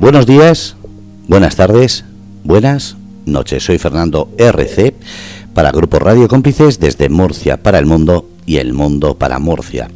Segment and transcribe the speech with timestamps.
[0.00, 0.76] Buenos días,
[1.26, 2.04] buenas tardes,
[2.44, 2.96] buenas
[3.26, 3.64] noches.
[3.64, 4.94] Soy Fernando RC
[5.54, 9.90] para Grupo Radio Cómplices desde Murcia para el mundo y el mundo para Murcia.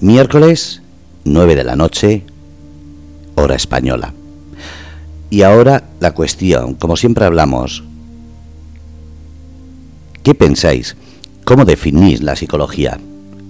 [0.00, 0.82] Miércoles
[1.22, 2.24] 9 de la noche,
[3.36, 4.14] hora española.
[5.30, 7.84] Y ahora la cuestión, como siempre hablamos,
[10.24, 10.96] ¿qué pensáis?
[11.44, 12.98] ¿Cómo definís la psicología?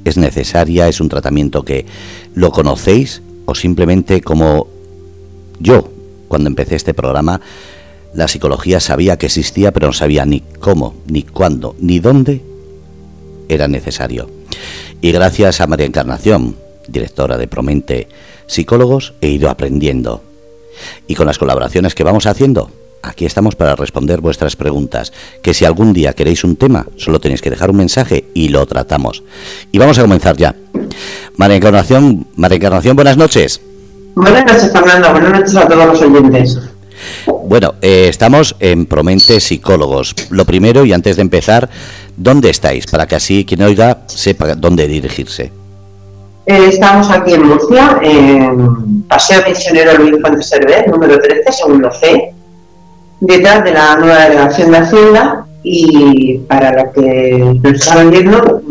[0.05, 0.89] ¿Es necesaria?
[0.89, 1.87] ¿Es un tratamiento que
[2.35, 3.23] lo conocéis?
[3.47, 4.76] ¿O simplemente como
[5.61, 5.89] yo,
[6.29, 7.41] cuando empecé este programa,
[8.15, 12.41] la psicología sabía que existía, pero no sabía ni cómo, ni cuándo, ni dónde
[13.49, 14.31] era necesario.
[15.01, 16.57] Y gracias a María Encarnación,
[16.89, 18.09] directora de Promente
[18.47, 20.23] Psicólogos, he ido aprendiendo.
[21.07, 22.71] Y con las colaboraciones que vamos haciendo,
[23.03, 25.13] aquí estamos para responder vuestras preguntas.
[25.43, 28.65] Que si algún día queréis un tema, solo tenéis que dejar un mensaje y lo
[28.67, 29.23] tratamos.
[29.73, 30.55] Y vamos a comenzar ya.
[31.37, 33.61] María Encarnación, María Encarnación, buenas noches.
[34.17, 35.11] Buenas noches, Fernando.
[35.13, 36.59] Buenas noches a todos los oyentes.
[37.45, 40.15] Bueno, eh, estamos en Promente Psicólogos.
[40.31, 41.69] Lo primero, y antes de empezar,
[42.17, 42.87] ¿dónde estáis?
[42.87, 45.53] Para que así quien oiga sepa dónde dirigirse.
[46.47, 52.33] Eh, estamos aquí en Murcia, en Paseo Misionero Luis Fuentes Cerver, número 13, segundo C,
[53.21, 55.47] detrás de la nueva delegación de Hacienda.
[55.63, 58.63] Y para los que nos están viendo,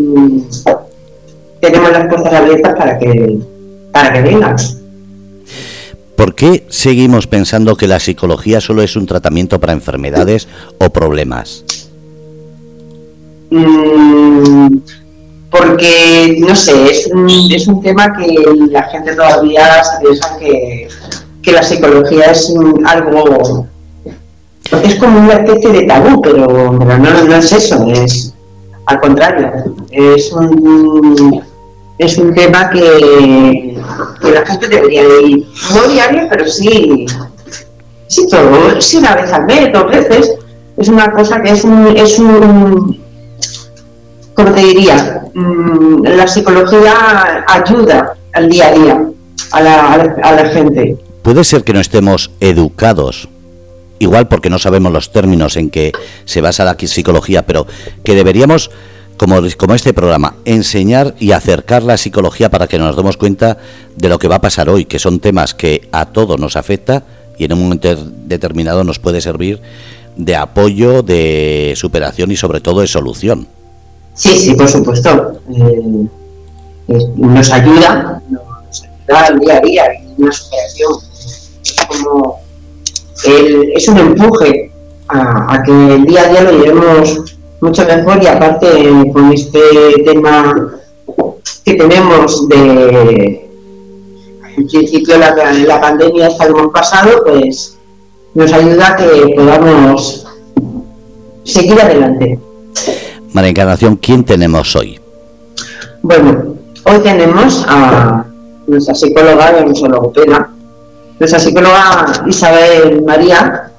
[1.62, 3.38] tenemos las puertas abiertas para que,
[3.92, 4.56] para que vengan.
[6.16, 10.48] ¿Por qué seguimos pensando que la psicología solo es un tratamiento para enfermedades
[10.80, 11.64] o problemas?
[13.52, 14.78] Mm,
[15.50, 18.28] porque, no sé, es un, es un tema que
[18.72, 20.88] la gente todavía se piensa que,
[21.42, 22.54] que la psicología es
[22.86, 23.68] algo...
[24.84, 28.34] Es como una especie de tabú, pero, no es eso, es
[28.88, 29.52] al contrario,
[29.92, 31.42] es un
[31.98, 33.78] es un tema que,
[34.22, 37.06] la gente debería ir, no diario, pero sí,
[38.08, 40.34] sí, todo, sí una vez al mes, dos veces.
[40.78, 43.00] Es una cosa que es un, es un
[44.34, 49.02] como te diría, mm, la psicología ayuda al día a día
[49.52, 50.98] a la, a la gente.
[51.22, 53.30] Puede ser que no estemos educados
[54.00, 55.94] igual porque no sabemos los términos en que
[56.26, 57.66] se basa la psicología, pero
[58.04, 58.70] que deberíamos
[59.18, 59.40] como,
[59.76, 63.58] este programa, enseñar y acercar la psicología para que nos demos cuenta
[63.96, 67.04] de lo que va a pasar hoy, que son temas que a todos nos afecta
[67.38, 67.96] y en un momento
[68.26, 69.62] determinado nos puede servir
[70.16, 73.48] de apoyo, de superación y sobre todo de solución.
[74.14, 75.42] Sí, sí, por supuesto.
[75.54, 76.08] Eh,
[77.18, 79.84] nos ayuda, nos ayuda al día a día,
[80.18, 80.92] una superación.
[81.88, 82.40] Como
[83.76, 84.72] es un empuje
[85.08, 89.60] a, a que el día a día lo llevemos mucho mejor y aparte con este
[90.06, 90.74] tema
[91.64, 93.50] que tenemos de
[94.58, 97.78] en principio la, la pandemia esta que hemos pasado pues
[98.34, 100.28] nos ayuda a que podamos
[101.44, 102.40] seguir adelante.
[103.34, 105.00] María Encarnación, ¿quién tenemos hoy?
[106.02, 108.26] Bueno, hoy tenemos a
[108.68, 110.50] nuestra psicóloga y nuestra logopeda,
[111.20, 113.72] nuestra psicóloga Isabel María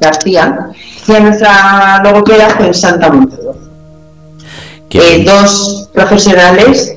[0.00, 0.70] García,
[1.06, 3.56] y a nuestra logopeda en Santa Montero.
[4.90, 6.96] Eh, dos profesionales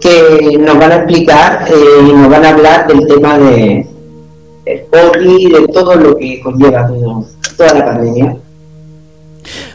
[0.00, 3.88] que nos van a explicar eh, y nos van a hablar del tema de
[4.90, 6.86] COVID y de todo lo que conlleva
[7.56, 8.36] toda la pandemia.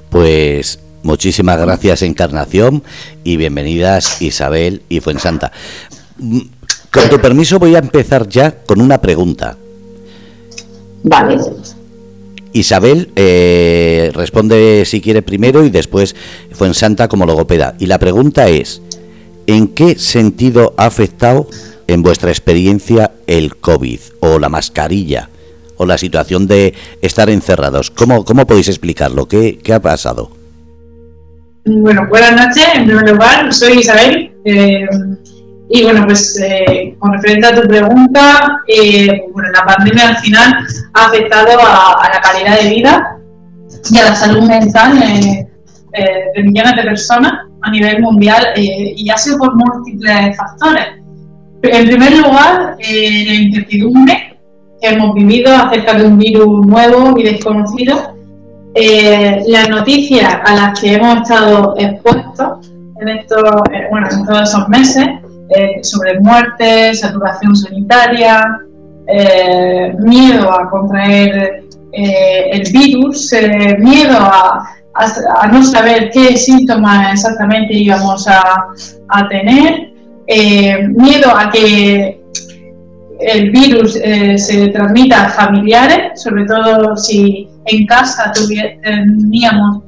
[0.09, 2.83] Pues muchísimas gracias Encarnación
[3.23, 5.51] y bienvenidas Isabel y Fuensanta.
[6.17, 6.39] Mm,
[6.91, 9.57] con tu permiso voy a empezar ya con una pregunta.
[11.03, 11.37] Vale.
[12.53, 16.15] Isabel eh, responde si quiere primero y después
[16.51, 17.75] fue en Santa como logopeda.
[17.79, 18.81] Y la pregunta es,
[19.47, 21.47] ¿en qué sentido ha afectado
[21.87, 25.29] en vuestra experiencia el COVID o la mascarilla
[25.77, 27.91] o la situación de estar encerrados?
[27.91, 29.27] ¿Cómo, cómo podéis explicarlo?
[29.27, 30.31] ¿Qué, qué ha pasado?
[31.65, 32.65] Bueno, buenas noches.
[32.73, 34.31] En primer lugar, soy Isabel.
[34.45, 34.85] Eh,
[35.71, 40.65] y bueno, pues eh, con referente a tu pregunta, eh, bueno, la pandemia al final
[40.95, 43.17] ha afectado a, la calidad de vida
[43.91, 45.47] y a la salud mental eh,
[46.35, 50.87] de millones de personas a nivel mundial y ha sido por múltiples factores.
[51.61, 54.39] En primer lugar, la incertidumbre
[54.81, 58.15] que hemos vivido acerca de un virus nuevo y desconocido,
[58.73, 62.71] las noticias a las que hemos estado expuestos
[63.01, 63.43] en, estos,
[63.91, 65.05] bueno, en todos esos meses,
[65.49, 68.43] eh, sobre muerte, saturación sanitaria,
[69.07, 73.33] eh, miedo a contraer eh, el virus,
[73.79, 74.75] miedo a,
[75.51, 79.91] no saber qué síntomas exactamente íbamos a, tener,
[80.89, 82.21] miedo a que
[83.21, 89.83] el virus se transmita a familiares, sobre todo si en casa teníamos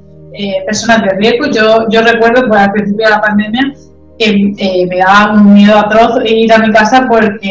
[0.65, 1.51] personas de riesgo.
[1.51, 3.73] Yo, yo recuerdo pues, al principio de la pandemia
[4.21, 7.49] que eh, me daba un miedo atroz ir a mi casa porque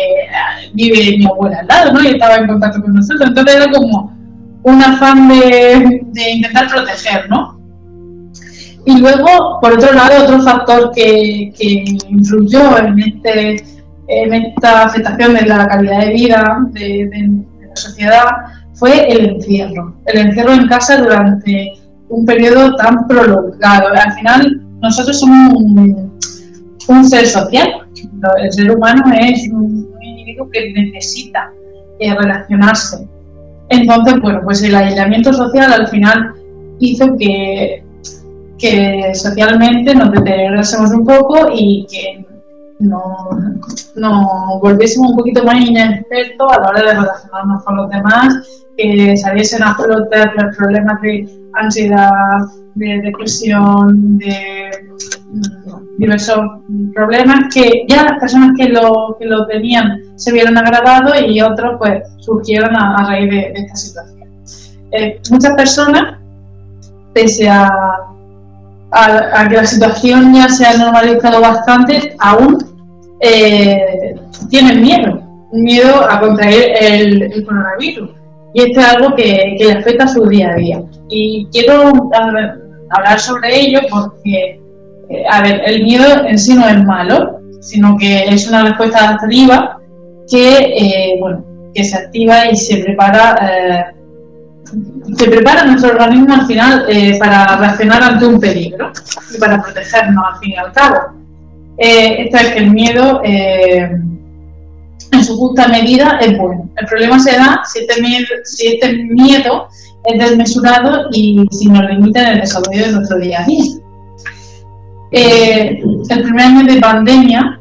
[0.75, 2.03] vive mi abuela al lado, ¿no?
[2.03, 3.29] Y estaba en contacto con nosotros.
[3.29, 4.17] Entonces era como
[4.63, 7.61] un afán de, de intentar proteger, ¿no?
[8.87, 13.65] Y luego, por otro lado, otro factor que, que influyó en, este,
[14.09, 18.25] en esta afectación de la calidad de vida de, la sociedad
[18.75, 19.95] fue el encierro.
[20.07, 21.73] El encierro en casa durante
[22.09, 23.89] un periodo tan prolongado.
[23.89, 26.10] Al final, nosotros somos un,
[26.89, 27.69] un ser social.
[28.43, 31.53] El ser humano es un, individuo que necesita
[31.99, 33.07] eh, relacionarse.
[33.69, 36.35] Entonces, bueno, pues el aislamiento social al final
[36.79, 37.85] hizo que
[38.61, 42.27] que socialmente nos deteriorásemos un poco y que
[42.79, 43.03] nos,
[44.61, 48.35] volviésemos un poquito más inexpertos a la hora de relacionarnos con los demás,
[48.81, 52.11] que saliesen a flote los problemas de ansiedad,
[52.75, 54.71] de depresión, de
[55.31, 56.39] mm, diversos
[56.95, 61.77] problemas que ya las personas que lo, que lo tenían se vieron agravados y otros
[61.79, 64.29] pues surgieron a, raíz de, esta situación.
[64.93, 66.19] Eh, muchas personas,
[67.13, 67.71] pese a
[68.93, 72.59] a, que la situación ya se ha normalizado bastante, aún
[73.21, 74.15] eh,
[74.49, 75.23] tienen miedo,
[75.53, 78.11] miedo a contraer el, coronavirus.
[78.55, 80.83] Y esto es algo que, que, le afecta a su día a día.
[81.09, 81.93] Y quiero
[82.91, 84.61] hablar sobre ello porque,
[85.09, 88.99] eh, a ver, el miedo en sí no es malo, sino que es una respuesta
[88.99, 89.79] adaptativa
[90.29, 91.45] que, eh, bueno,
[91.75, 94.01] que se activa y se prepara eh,
[95.17, 98.93] se prepara nuestro organismo al final eh, para reaccionar ante un peligro
[99.35, 100.97] y para protegernos al fin y al cabo.
[101.79, 103.91] Eh, esto es que el miedo, eh,
[105.13, 106.69] en su justa medida, es bueno.
[106.77, 109.69] El problema se da si este miedo, si este miedo
[110.05, 113.65] es desmesurado y si nos limita en el desarrollo de nuestro día a día.
[115.13, 117.61] el primer año de pandemia,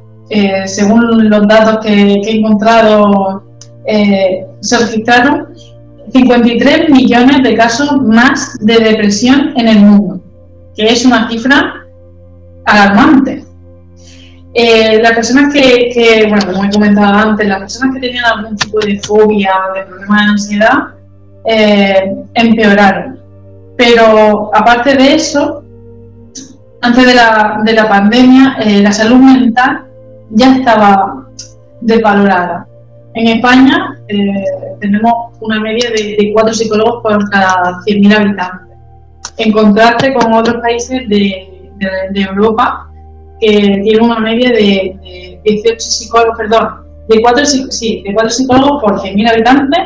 [0.66, 3.44] según los datos que, que he encontrado,
[4.62, 5.48] se registraron
[6.12, 10.22] 53 millones de casos más de depresión en el mundo,
[10.76, 11.86] que es una cifra
[12.66, 13.44] alarmante.
[14.54, 18.80] Eh, las personas que, bueno, como he comentado antes, las personas que tenían algún tipo
[18.80, 20.78] de fobia o de problema de ansiedad,
[21.46, 23.20] eh, empeoraron.
[23.78, 25.64] Pero aparte de eso,
[26.82, 29.86] antes de la, de la pandemia, eh, la salud mental
[30.32, 31.28] ya estaba
[31.82, 32.66] desvalorada.
[33.14, 33.96] En España
[34.80, 38.78] tenemos una media de, cuatro psicólogos por cada 100.000 habitantes,
[39.38, 41.56] en contraste con otros países de,
[42.14, 42.89] Europa
[43.40, 49.00] que tienen una media de, 18 psicólogos, perdón, de 4, sí, de 4 psicólogos por
[49.00, 49.80] 100.000 habitantes,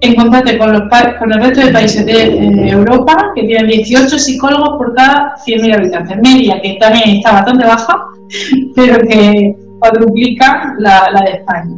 [0.00, 0.82] en contraste con, los,
[1.18, 5.76] con el resto de países de eh, Europa que tienen 18 psicólogos por cada 100.000
[5.76, 8.04] habitantes, media que también está bastante baja,
[8.76, 11.76] pero que cuadruplica la de España.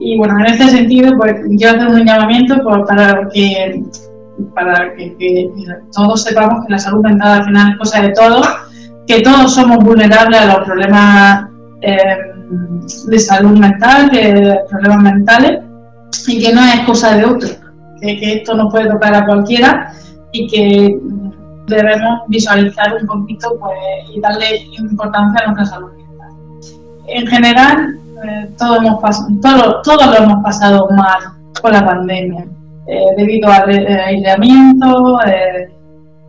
[0.00, 2.56] Y bueno, en este sentido, pues quiero hacer un llamamiento
[2.86, 3.82] para que
[4.54, 5.50] para que,
[5.92, 8.46] todos sepamos que la salud mental al final es cosa de todos,
[9.06, 11.48] que todos somos vulnerables a los problemas
[11.82, 12.18] eh,
[13.06, 15.60] de salud mental, que problemas mentales,
[16.26, 17.48] y que no es cosa de otro,
[18.00, 19.92] que, esto no puede tocar a cualquiera
[20.32, 20.98] y que
[21.66, 23.74] debemos visualizar un poquito pues,
[24.14, 26.30] y darle importancia a nuestra salud mental.
[27.08, 29.00] En general, eh, todos, hemos
[29.40, 31.18] todo, todo lo hemos pasado mal
[31.60, 32.46] con la pandemia,
[32.86, 35.18] eh, debido al eh, aislamiento,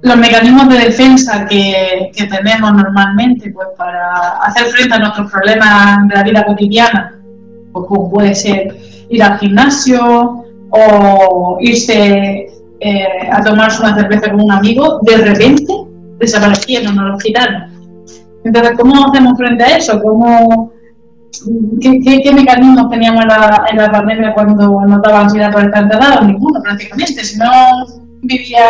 [0.05, 6.07] los mecanismos de defensa que, que, tenemos normalmente pues, para hacer frente a nuestros problemas
[6.07, 7.19] de la vida cotidiana,
[7.73, 8.77] pues, como puede ser
[9.09, 12.47] ir al gimnasio o irse
[13.31, 15.73] a tomarse una cerveza con un amigo, de repente
[16.19, 17.63] desaparecieron, nos los quitaron.
[18.43, 19.99] Entonces, ¿cómo hacemos frente a eso?
[20.03, 20.71] ¿Cómo
[21.81, 26.25] ¿Qué, qué, mecanismos teníamos en la, en la, pandemia cuando notaba ansiedad por estar encerrado?
[26.25, 27.23] Ninguno, prácticamente.
[27.23, 28.65] Si no vivía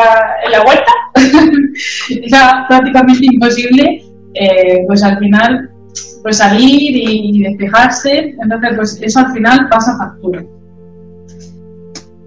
[0.46, 0.92] en la huerta,
[2.24, 5.70] era prácticamente imposible, eh, pues al final,
[6.24, 8.36] pues salir y, despejarse.
[8.42, 10.44] Entonces, pues eso al final pasa factura.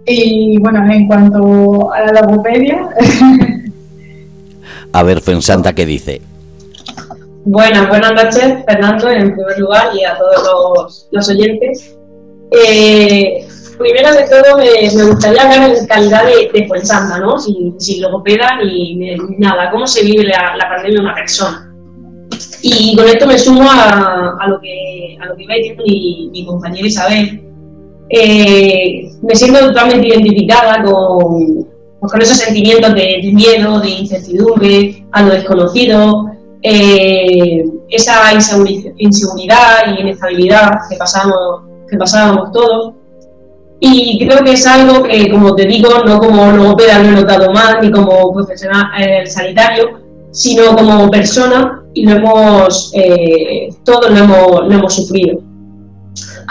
[0.07, 2.89] Y bueno, en cuanto a la logopedia...
[4.93, 6.23] a ver, Fensanta, ¿qué dice?
[7.45, 11.97] Buenas, buenas noches, Fernando, en primer lugar, y a todos los, oyentes.
[12.51, 13.47] Eh,
[13.79, 16.69] primero de todo, me, gustaría hablar en calidad de, de
[17.21, 17.39] ¿no?
[17.39, 18.97] Sin, sin logopeda ni,
[19.39, 21.65] nada, cómo se vive la, pandemia de una persona.
[22.63, 26.47] Y con esto me sumo a, lo que a lo que iba decir mi, mi
[26.47, 27.49] compañera Isabel,
[28.11, 31.67] eh, me siento totalmente identificada con,
[32.01, 36.31] con esos sentimientos de, miedo, de incertidumbre, a lo desconocido,
[36.63, 38.33] eh, esa
[38.97, 42.95] inseguridad y inestabilidad que pasamos, que pasábamos todos.
[43.81, 47.53] Y creo que es algo que, como te digo, no como logopeda lo he notado
[47.53, 50.01] más, ni como profesional eh, sanitario,
[50.33, 55.41] sino como persona y lo hemos, eh, todos lo hemos, lo hemos sufrido.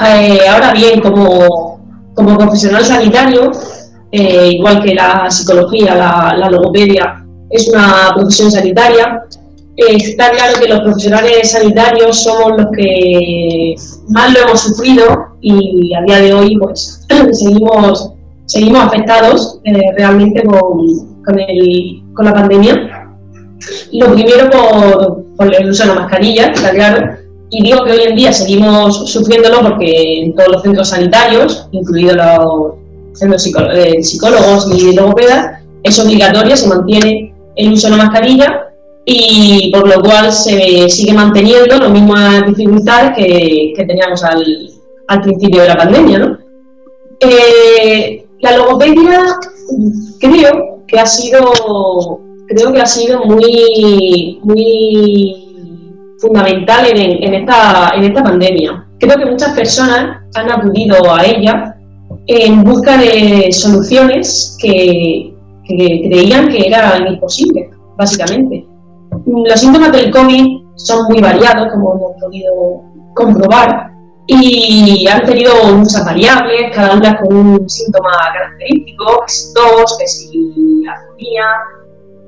[0.05, 1.79] Eh, ahora bien, como,
[2.13, 3.51] como profesional sanitario,
[4.12, 9.24] eh, igual que la psicología, la, la, logopedia, es una profesión sanitaria,
[9.75, 13.75] está claro que los profesionales sanitarios somos los que
[14.10, 15.05] más lo hemos sufrido
[15.39, 18.13] y a día de hoy pues seguimos,
[18.45, 19.59] seguimos afectados
[19.97, 20.59] realmente con,
[21.24, 23.07] con, el, la pandemia
[23.93, 24.50] lo primero
[25.38, 27.17] por, el uso de la mascarilla, está claro,
[27.50, 32.17] y digo que hoy en día seguimos sufriéndolo porque en todos los centros sanitarios, incluidos
[32.17, 32.74] los
[33.13, 33.43] centros
[33.74, 38.67] de psicólogos y logopedas, es obligatorio, se mantiene el uso de la mascarilla
[39.05, 44.43] y por lo cual se sigue manteniendo las mismas dificultades que, teníamos al,
[45.24, 46.19] principio de la pandemia.
[46.19, 46.37] ¿no?
[47.19, 49.19] Eh, la logopedia
[50.19, 58.24] creo que ha sido creo que ha sido muy, muy fundamental en, esta, en esta
[58.24, 58.88] pandemia.
[59.00, 61.75] Creo que muchas personas han acudido a ella
[62.27, 65.33] en busca de soluciones que,
[65.67, 68.65] creían que eran imposibles, básicamente.
[69.25, 70.45] Los síntomas del COVID
[70.75, 72.81] son muy variados, como hemos podido
[73.13, 73.91] comprobar,
[74.27, 80.07] y han tenido muchas variables, cada una con un síntoma característico, que si tos, que
[80.07, 81.46] si afonía,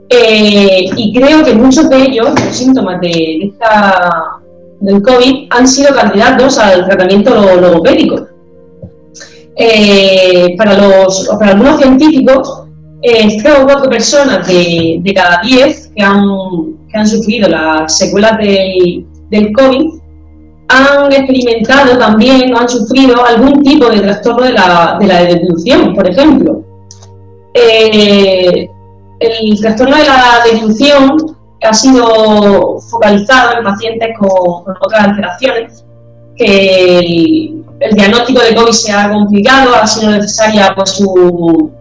[0.10, 4.40] eh, y creo que muchos de ellos, los síntomas de, esta,
[4.80, 8.28] del COVID, han sido candidatos al tratamiento logopédico.
[9.58, 12.64] Eh, para, los, para algunos científicos,
[13.02, 16.24] eh, tres o cuatro personas de, cada diez que han,
[16.90, 19.99] que han sufrido las secuelas del, del COVID
[20.70, 25.94] han experimentado también o han sufrido algún tipo de trastorno de la, de la deducción,
[25.94, 26.64] por ejemplo.
[27.54, 28.70] Eh,
[29.20, 31.18] el trastorno de la deducción
[31.62, 35.84] ha sido focalizado en pacientes con, otras alteraciones,
[36.38, 37.00] que
[37.80, 41.72] el, diagnóstico de COVID se ha complicado, ha sido necesaria pues, su,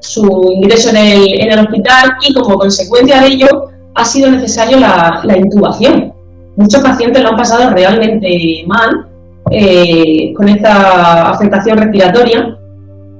[0.00, 6.12] su ingreso en el, hospital y como consecuencia de ello ha sido necesario la, intubación.
[6.56, 9.06] Muchos pacientes lo han pasado realmente mal
[9.50, 12.58] eh, con esta afectación respiratoria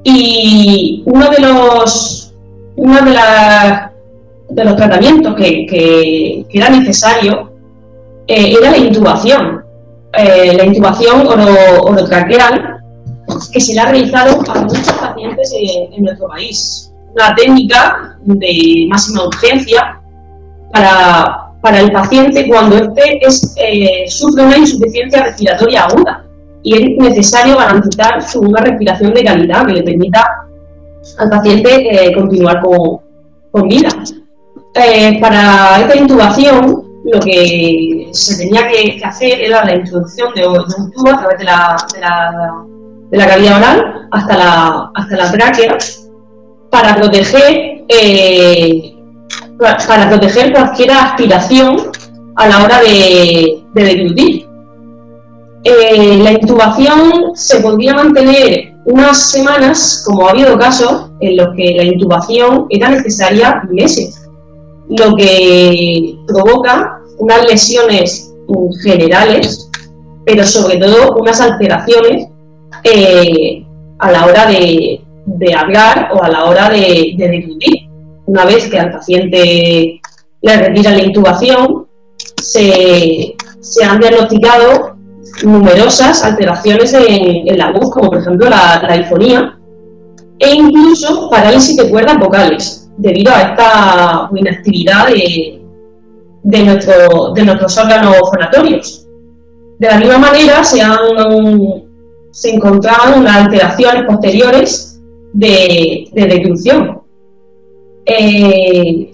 [0.02, 2.34] y uno de los
[2.76, 2.98] uno
[4.48, 7.52] de, los tratamientos que, era necesario
[8.26, 9.62] eh, era la intubación.
[10.12, 12.80] Eh, la intubación oro, orotraqueal,
[13.52, 16.92] que se le ha realizado a muchos pacientes en, nuestro país.
[17.14, 20.00] Una técnica de máxima urgencia
[20.72, 23.18] para, para el paciente cuando éste
[23.56, 26.24] eh, sufre una insuficiencia respiratoria aguda
[26.62, 30.24] y es necesario garantizar su, una respiración de calidad que le permita
[31.18, 33.88] al paciente eh, continuar con, vida.
[34.74, 40.92] Eh, para esta intubación, lo que se tenía que, hacer era la introducción de, un
[40.92, 42.64] tubo a través de la, de la,
[43.10, 45.78] de cavidad oral hasta la, hasta la tráquea
[46.70, 47.84] para proteger,
[49.58, 51.76] para proteger cualquier aspiración
[52.36, 54.46] a la hora de, de deglutir.
[56.22, 61.84] la intubación se podría mantener unas semanas, como ha habido casos en los que la
[61.84, 64.28] intubación era necesaria meses,
[64.88, 68.32] lo que provoca unas lesiones
[68.82, 69.68] generales,
[70.24, 72.28] pero sobre todo unas alteraciones
[72.84, 73.64] eh,
[73.98, 75.00] a la hora de,
[75.56, 77.28] hablar o a la hora de, de
[78.26, 80.00] Una vez que al paciente
[80.42, 81.86] le retira la intubación,
[82.42, 84.96] se, se han diagnosticado
[85.44, 89.56] numerosas alteraciones en, la voz, como por ejemplo la, la
[90.38, 95.62] e incluso parálisis de cuerdas vocales, debido a esta inactividad de,
[96.42, 99.06] de, nuestro, de nuestros órganos fonatorios.
[99.78, 100.98] De la misma manera, se, han,
[102.30, 105.00] se encontraban unas alteraciones posteriores
[105.32, 107.05] de, de.
[108.06, 109.10] Eh,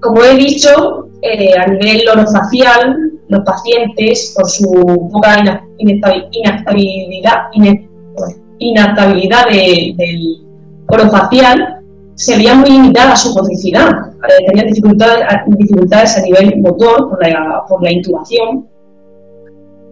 [0.00, 7.46] como he dicho, eh, a nivel orofacial, los pacientes, por su poca inestabilidad,
[8.58, 10.42] inestabilidad del
[10.88, 11.82] orofacial,
[12.14, 13.90] se veía muy limitada su motricidad.
[14.28, 18.68] Eh, tenían dificultades, a nivel motor por la, intubación.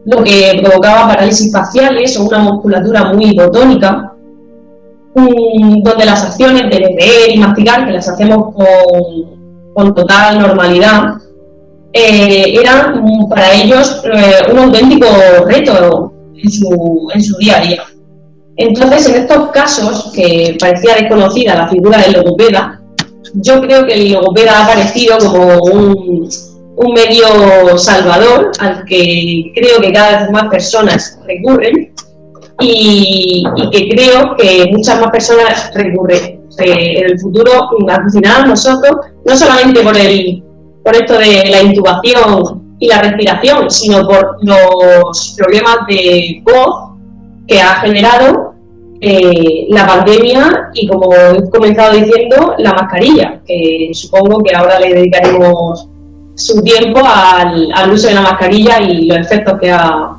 [0.04, 4.12] lo que provocaba parálisis faciales o una musculatura muy hipotónica,
[5.14, 11.14] mm, donde las acciones de beber y mastigar, que las hacemos con, total normalidad,
[11.92, 15.06] eh, eran para ellos eh, un auténtico
[15.46, 17.82] reto en su, en su día a día.
[18.56, 22.80] Entonces, en estos casos, que parecía desconocida la figura del logopeda,
[23.34, 26.28] yo creo que el logopeda ha aparecido como un,
[26.76, 31.89] un medio salvador al que creo que cada vez más personas recurren
[32.60, 37.52] y, que creo que muchas más personas recurren en el futuro
[37.88, 40.42] al final nosotros, no solamente por, el,
[40.84, 46.90] por esto de la intubación y la respiración, sino por los problemas de voz
[47.46, 48.54] que ha generado
[49.00, 54.92] eh, la pandemia y, como he comenzado diciendo, la mascarilla, que supongo que ahora le
[54.92, 55.88] dedicaremos
[56.34, 60.16] su tiempo al, uso de la mascarilla y los efectos que ha,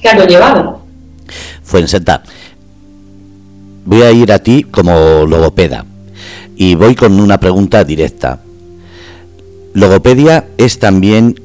[0.00, 0.75] que ha conllevado.
[1.66, 2.22] Fuenseta,
[3.84, 5.84] voy a ir a ti como logopeda
[6.56, 8.40] y voy con una pregunta directa.
[9.74, 11.38] Logopedia es también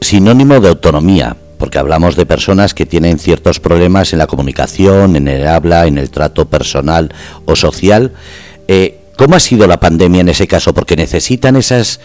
[0.00, 5.26] sinónimo de autonomía, porque hablamos de personas que tienen ciertos problemas en la comunicación, en
[5.26, 7.12] el habla, en el trato personal
[7.46, 8.12] o social.
[8.68, 10.72] Eh, ¿Cómo ha sido la pandemia en ese caso?
[10.74, 11.98] Porque necesitan esas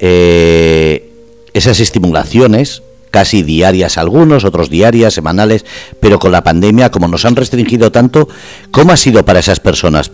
[0.00, 1.12] eh,
[1.52, 5.64] esas estimulaciones casi diarias algunos, otros diarias, semanales,
[6.00, 8.28] pero con la pandemia, como nos han restringido tanto,
[8.72, 10.10] ¿cómo ha sido para esas personas?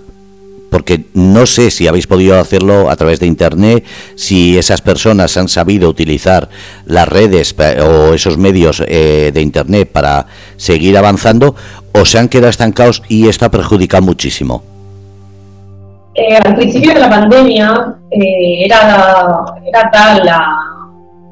[0.68, 3.86] Porque no sé si habéis podido hacerlo a través de Internet,
[4.16, 6.50] si esas personas han sabido utilizar
[6.84, 10.26] las redes o esos medios eh, de Internet para
[10.56, 11.54] seguir avanzando,
[11.92, 14.62] o se han quedado estancados y esto ha perjudicado muchísimo.
[16.14, 20.67] Eh, al principio de la pandemia eh, era, era tal la,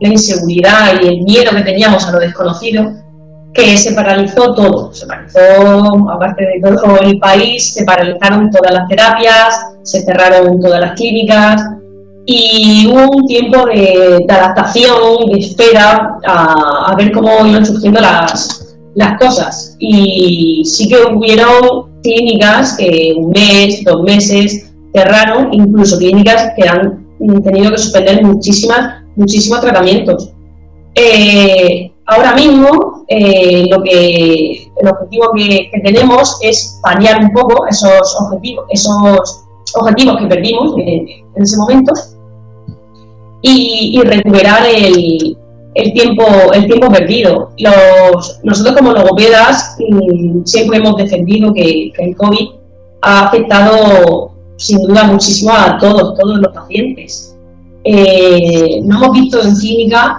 [0.01, 2.93] inseguridad y el miedo que teníamos a lo desconocido
[3.53, 4.93] que se paralizó todo.
[4.93, 10.81] Se paralizó, aparte de todo el país, se paralizaron todas las terapias, se cerraron todas
[10.81, 11.63] las clínicas
[12.27, 18.77] y hubo un tiempo de, adaptación, de espera a, a, ver cómo iban surgiendo las,
[18.97, 19.77] las cosas.
[19.79, 27.07] Y sí que hubieron clínicas que un mes, dos meses, cerraron incluso clínicas que han
[27.43, 30.31] tenido que suspender muchísimas, muchísimos tratamientos.
[30.95, 38.17] Eh, ahora mismo eh, lo que, el objetivo que, tenemos es paliar un poco esos
[38.21, 41.93] objetivos, esos objetivos que perdimos en, ese momento
[43.43, 45.37] y, recuperar el,
[45.93, 46.25] tiempo,
[46.55, 47.51] el tiempo perdido.
[48.43, 52.49] Nosotros como logopedas mm, siempre hemos defendido que, que el COVID
[53.03, 57.36] ha afectado sin duda muchísimo a todos, todos los pacientes.
[57.89, 60.19] Eh, no hemos visto en clínica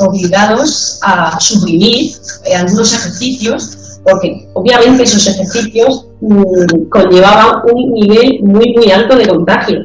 [0.00, 2.10] obligados a suprimir
[2.46, 9.28] eh, algunos ejercicios, porque obviamente esos ejercicios mm, conllevaban un nivel muy, muy alto de
[9.28, 9.80] contagio.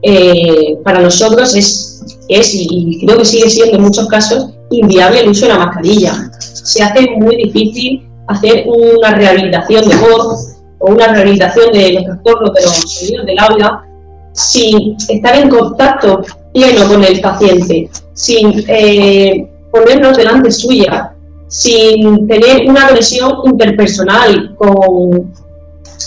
[0.00, 5.28] Eh, para nosotros es, es, y creo que sigue siendo en muchos casos, inviable el
[5.28, 6.30] uso de la mascarilla.
[6.40, 12.54] Se hace muy difícil hacer una rehabilitación de voz, o una rehabilitación de los trastornos
[12.54, 13.84] de los sonidos del aula
[14.32, 16.22] sin estar en contacto
[16.52, 21.14] pleno con el paciente, sin eh, ponernos delante suya,
[21.48, 25.32] sin tener una conexión interpersonal con,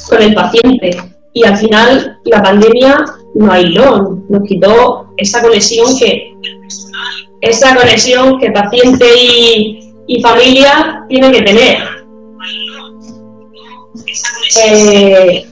[0.10, 0.98] con el paciente.
[1.34, 3.06] Y al final la pandemia
[3.36, 6.34] no aisló, nos quitó esa conexión que
[7.42, 11.78] esa conexión que paciente y, y familia tienen que tener
[14.66, 15.46] eh,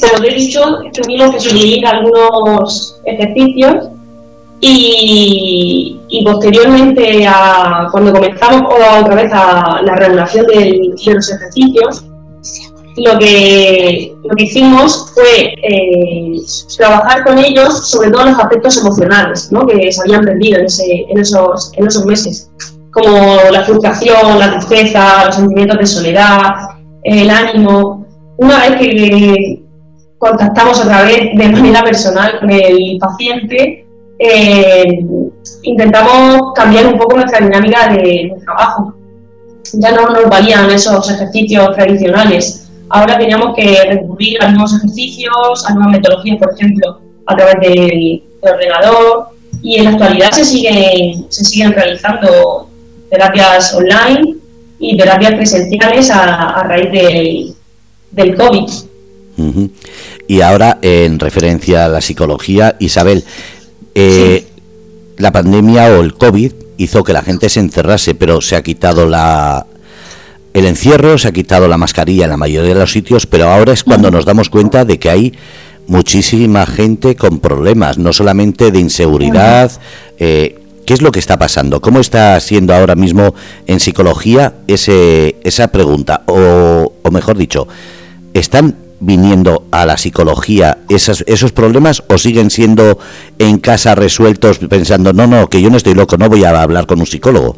[0.00, 0.60] como he dicho,
[0.92, 3.88] tuvimos que suprimir algunos ejercicios
[4.60, 12.04] y, posteriormente, a, cuando comenzamos otra vez a la regulación de los ejercicios,
[12.96, 16.40] lo que, lo que hicimos fue eh,
[16.78, 19.66] trabajar con ellos sobre todos los aspectos emocionales ¿no?
[19.66, 20.66] que se habían perdido en,
[21.10, 22.50] en, esos, en esos meses,
[22.90, 26.54] como la frustración, la tristeza, los sentimientos de soledad,
[27.04, 28.06] el ánimo.
[28.38, 29.65] Una vez que
[30.18, 33.86] contactamos otra vez de manera personal con el paciente,
[34.18, 35.04] eh,
[35.62, 38.94] intentamos cambiar un poco nuestra dinámica de, trabajo.
[39.74, 42.68] Ya no nos valían esos ejercicios tradicionales.
[42.88, 48.22] Ahora teníamos que recurrir a nuevos ejercicios, a nuevas metodologías, por ejemplo, a través del,
[48.40, 49.28] ordenador.
[49.62, 52.70] Y en la actualidad se siguen, se siguen realizando
[53.10, 54.36] terapias online
[54.78, 57.54] y terapias presenciales a, raíz del,
[58.12, 58.70] del COVID.
[60.28, 63.24] Y ahora, en referencia a la psicología, Isabel,
[63.94, 64.46] eh,
[65.16, 69.08] la pandemia o el COVID hizo que la gente se encerrase, pero se ha quitado
[69.08, 69.66] la,
[70.52, 73.72] el encierro, se ha quitado la mascarilla en la mayoría de los sitios, pero ahora
[73.72, 75.34] es cuando nos damos cuenta de que hay
[75.86, 79.70] muchísima gente con problemas, no solamente de inseguridad.
[80.18, 81.80] Eh, ¿Qué es lo que está pasando?
[81.80, 83.34] ¿Cómo está siendo ahora mismo
[83.66, 86.22] en psicología ese, esa pregunta?
[86.26, 87.66] O, o mejor dicho,
[88.34, 92.98] ¿están viniendo a la psicología esos, esos problemas o siguen siendo
[93.38, 96.86] en casa resueltos pensando, no, no, que yo no estoy loco, no voy a hablar
[96.86, 97.56] con un psicólogo?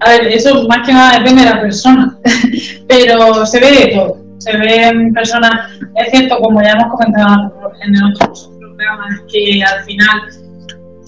[0.00, 2.18] A ver, eso más que nada depende de la persona,
[2.88, 4.16] pero se ve de todo.
[4.38, 10.22] Se ven personas, es cierto, como ya hemos comentado en otros programas, que al final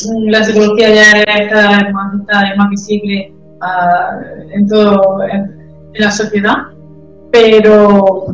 [0.06, 5.42] mm, la psicología ya está más, está más visible uh, en todo en,
[5.94, 6.54] en la sociedad,
[7.34, 8.26] pero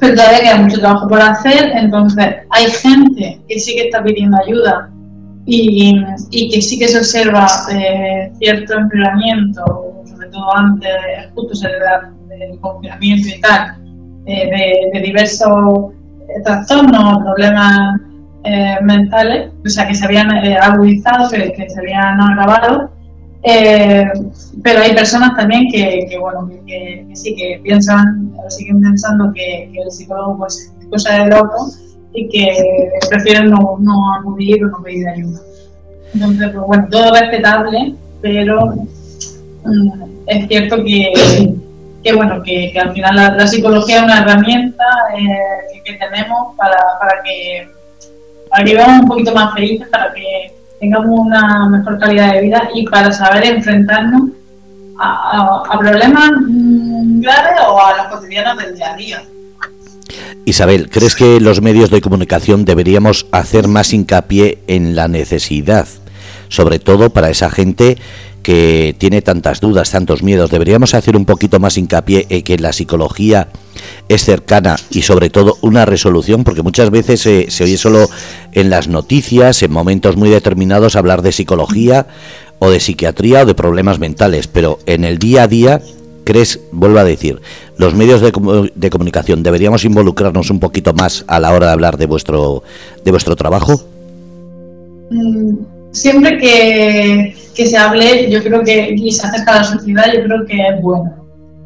[0.00, 4.34] pero todavía queda mucho trabajo por hacer, entonces hay gente que sí que está pidiendo
[4.38, 4.90] ayuda
[5.44, 5.94] y,
[6.30, 9.62] y que sí que se observa eh, cierto empeoramiento,
[10.06, 10.90] sobre todo antes,
[11.34, 11.68] justo
[12.28, 13.76] del confinamiento y tal,
[14.24, 15.92] eh, de, de, diversos
[16.44, 18.00] trastornos, problemas
[18.44, 22.90] eh, mentales, o sea, que se habían eh, agudizado, que, que se habían agravado
[23.42, 24.04] eh,
[24.62, 30.38] pero hay personas también que, bueno, que, sí, que piensan, siguen pensando que, el psicólogo
[30.38, 31.70] pues, es cosa de loco
[32.12, 35.40] y que prefieren no, no acudir o no pedir ayuda.
[36.12, 38.74] Entonces, pues, bueno, todo respetable, pero
[39.64, 41.54] mm, es cierto que,
[42.02, 44.84] que bueno, que, al final la, psicología es una herramienta
[45.16, 47.68] eh, que, tenemos para, para que
[48.50, 53.12] para un poquito más felices, para que tengamos una mejor calidad de vida y para
[53.12, 54.30] saber enfrentarnos
[54.98, 59.22] a, a, problemas mm, graves o a los cotidianos del día a día.
[60.44, 65.86] Isabel, ¿crees que los medios de comunicación deberíamos hacer más hincapié en la necesidad,
[66.50, 67.96] sobre todo para esa gente
[68.42, 70.50] que tiene tantas dudas, tantos miedos?
[70.50, 73.48] ¿Deberíamos hacer un poquito más hincapié en que la psicología
[74.08, 78.08] es cercana y sobre todo una resolución, porque muchas veces se, se oye solo
[78.52, 82.06] en las noticias, en momentos muy determinados, hablar de psicología
[82.58, 85.80] o de psiquiatría o de problemas mentales, pero en el día a día,
[86.24, 87.40] crees, vuelvo a decir,
[87.78, 91.96] los medios de, de comunicación deberíamos involucrarnos un poquito más a la hora de hablar
[91.96, 92.62] de vuestro,
[93.04, 93.80] de vuestro trabajo?
[95.92, 100.22] Siempre que, que se hable, yo creo que y se acerca a la sociedad, yo
[100.22, 101.16] creo que es bueno.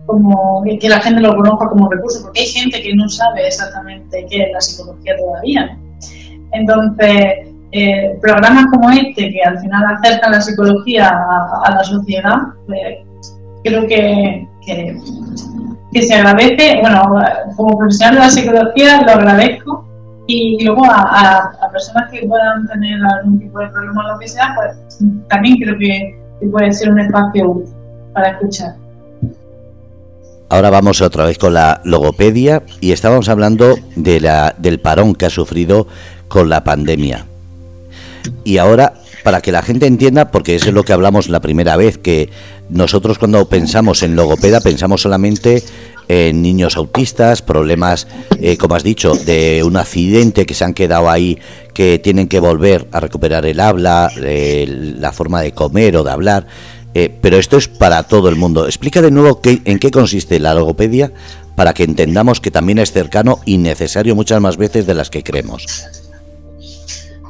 [0.07, 4.27] Como que la gente lo conozca como recurso, porque hay gente que no sabe exactamente
[4.29, 5.79] qué es la psicología todavía.
[6.53, 12.99] Entonces, eh, programas como este, que al final acercan la psicología a, la sociedad, pues,
[13.65, 14.47] creo que,
[15.93, 17.03] que, se agradece, bueno,
[17.57, 19.94] como profesional de la psicología lo agradezco
[20.27, 24.55] y luego a, personas que puedan tener algún tipo de problema o lo que sea,
[24.55, 27.63] pues también creo que, puede ser un espacio
[28.13, 28.75] para escuchar.
[30.51, 35.27] Ahora vamos otra vez con la logopedia y estábamos hablando de la, del parón que
[35.27, 35.87] ha sufrido
[36.29, 37.25] con la pandemia.
[38.45, 41.77] Y ahora, para que la gente entienda, porque eso es lo que hablamos la primera
[41.77, 42.29] vez, que
[42.69, 45.63] nosotros cuando pensamos en logopeda pensamos solamente
[46.09, 48.07] en niños autistas, problemas,
[48.41, 51.39] eh, como has dicho, de un accidente que se han quedado ahí,
[51.73, 54.67] que tienen que volver a recuperar el habla, eh,
[54.99, 56.47] la forma de comer o de hablar.
[56.95, 58.67] Eh, pero esto es para todo el mundo.
[58.67, 61.13] Explica de nuevo qué, en qué consiste la logopedia
[61.57, 65.23] para que entendamos que también es cercano y necesario muchas más veces de las que
[65.23, 65.67] creemos.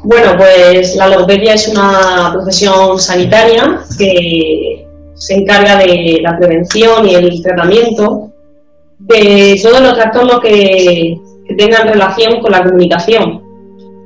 [0.03, 7.15] Bueno, pues la logopedia es una profesión sanitaria que se encarga de la prevención y
[7.15, 8.34] el tratamiento
[9.05, 11.21] de todos los trastornos que,
[11.59, 13.43] tengan relación con la comunicación.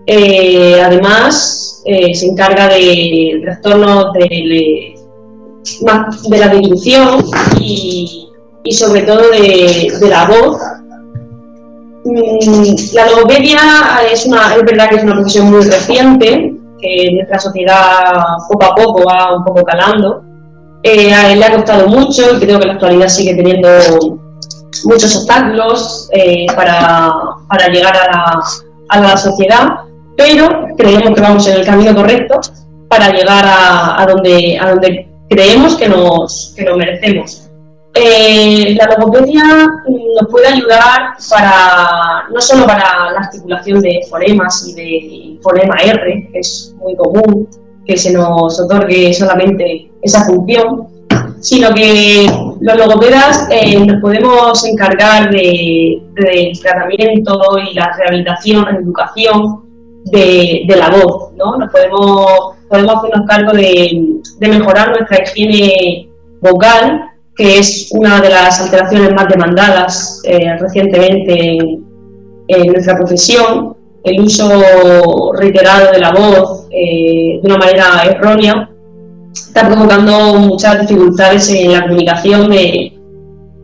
[0.06, 4.94] Eh, además, eh, se encarga de trastornos de
[6.36, 7.24] la dilución
[7.60, 8.28] y,
[8.72, 10.58] sobre todo de, de, la voz.
[12.04, 13.60] Mm, la logopedia
[14.12, 18.14] es, una, es verdad que es una profesión muy reciente, que en nuestra sociedad
[18.50, 20.24] poco a poco va un poco calando.
[20.82, 23.68] Eh, a él le ha costado mucho y creo que en la actualidad sigue teniendo
[24.84, 27.12] muchos obstáculos eh, para,
[27.48, 28.40] para, llegar a la,
[28.88, 29.80] a la, sociedad,
[30.16, 32.40] pero creemos que vamos en el camino correcto
[32.88, 37.48] para llegar a, a donde, a donde creemos que nos, que nos merecemos.
[37.94, 44.74] Eh, la logopedia nos puede ayudar para no solo para la articulación de fonemas y
[44.74, 47.48] de fonema R, que es muy común
[47.86, 50.86] que se nos otorgue solamente esa función,
[51.40, 52.26] sino que
[52.60, 59.62] los logopedas eh, nos podemos encargar del de tratamiento y la rehabilitación, la educación
[60.06, 61.56] de, de la voz, ¿no?
[61.56, 66.08] Nos podemos podemos hacernos cargo de, mejorar nuestra higiene
[66.40, 71.58] vocal, que es una de las alteraciones más demandadas eh, recientemente
[72.48, 73.76] en, nuestra profesión.
[74.04, 78.70] El uso reiterado de la voz eh, de una manera errónea
[79.32, 82.98] está provocando muchas dificultades en la comunicación de,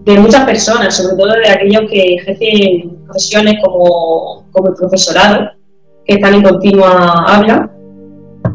[0.05, 5.51] de muchas personas, sobre todo de aquellos que ejercen profesiones como, como el profesorado,
[6.07, 7.71] que están en continua habla.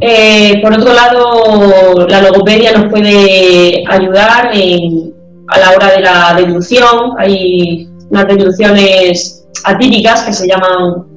[0.01, 7.13] Eh, por otro lado, la logopedia nos puede ayudar a la hora de la deducción.
[7.17, 11.08] Hay unas deducciones atípicas que se llaman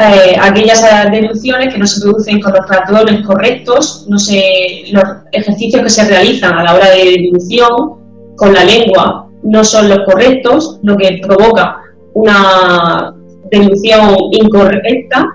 [0.00, 5.82] eh, aquellas deducciones que no se producen con los patrones correctos, no se, los ejercicios
[5.82, 8.00] que se realizan a la hora de deducción
[8.36, 11.82] con la lengua no son los correctos, lo que provoca
[12.14, 13.14] una
[13.50, 15.26] deducción incorrecta,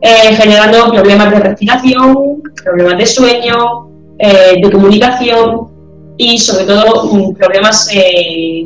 [0.00, 5.68] eh, generando problemas de respiración, problemas de sueño, eh, de comunicación
[6.16, 7.90] y sobre todo mm, problemas,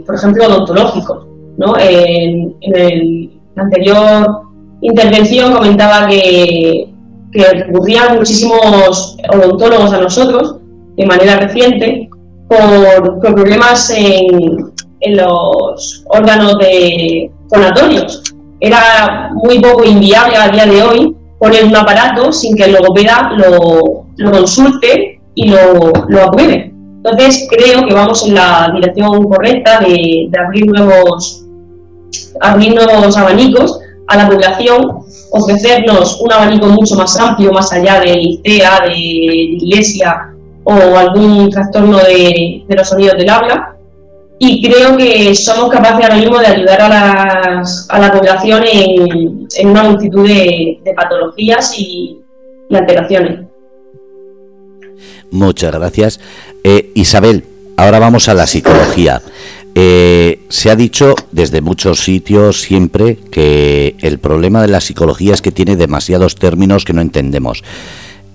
[0.06, 1.26] por ejemplo, odontológicos.
[1.56, 1.74] ¿no?
[1.78, 2.54] En,
[3.54, 4.26] la anterior
[4.82, 6.92] intervención comentaba que,
[7.32, 10.56] que recurrían muchísimos odontólogos a nosotros
[10.96, 12.08] de manera reciente
[12.48, 14.72] por, problemas en,
[15.16, 18.22] los órganos de fonatorios.
[18.60, 23.32] Era muy poco inviable a día de hoy poner un aparato sin que el logopeda
[23.36, 26.72] lo, consulte y lo, apruebe.
[27.04, 31.44] Entonces creo que vamos en la dirección correcta de, abrir nuevos
[32.40, 38.12] abrir nuevos abanicos a la población, ofrecernos un abanico mucho más amplio, más allá de
[38.12, 40.28] ICEA, de iglesia
[40.64, 43.76] o algún trastorno de, los sonidos del habla.
[44.38, 49.68] Y creo que somos capaces ahora mismo de ayudar a, a la población en, en
[49.68, 52.18] una multitud de, patologías y,
[52.72, 53.40] alteraciones.
[55.30, 56.20] Muchas gracias.
[56.64, 57.44] Eh, Isabel,
[57.82, 59.20] ahora vamos a la psicología.
[59.74, 65.40] Eh, se ha dicho desde muchos sitios siempre que el problema de la psicología es
[65.40, 67.64] que tiene demasiados términos que no entendemos.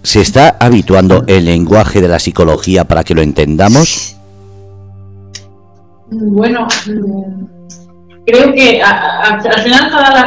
[0.04, 4.16] ¿Se está habituando el lenguaje de la psicología para que lo entendamos?
[6.10, 6.66] Bueno,
[8.26, 10.26] creo que al final todas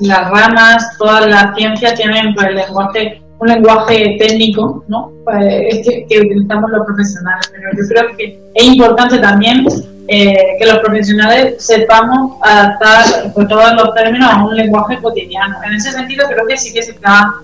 [0.00, 5.10] las ramas, todas las ciencias tienen el lenguaje, un lenguaje técnico, ¿no?
[5.24, 7.52] Pues, que, utilizamos los profesionales.
[7.52, 9.66] Pero yo creo que es importante también
[10.06, 15.56] eh, que los profesionales sepamos adaptar pues, todos los términos a un lenguaje cotidiano.
[15.64, 17.34] En ese sentido, creo que sí que se está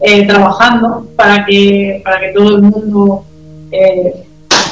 [0.00, 3.24] eh, trabajando para que, para que todo el mundo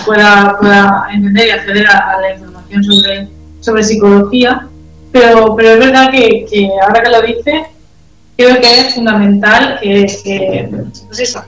[0.04, 4.68] pueda, pueda entender y acceder a, la información sobre, sobre psicología.
[5.10, 7.66] Pero, pero es verdad que, que ahora que lo dice,
[8.36, 10.68] creo que es fundamental que,
[11.06, 11.38] pues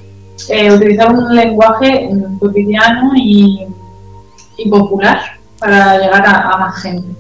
[0.49, 3.67] eh, utilizar un lenguaje cotidiano y,
[4.71, 5.21] popular
[5.59, 7.19] para llegar a más gente.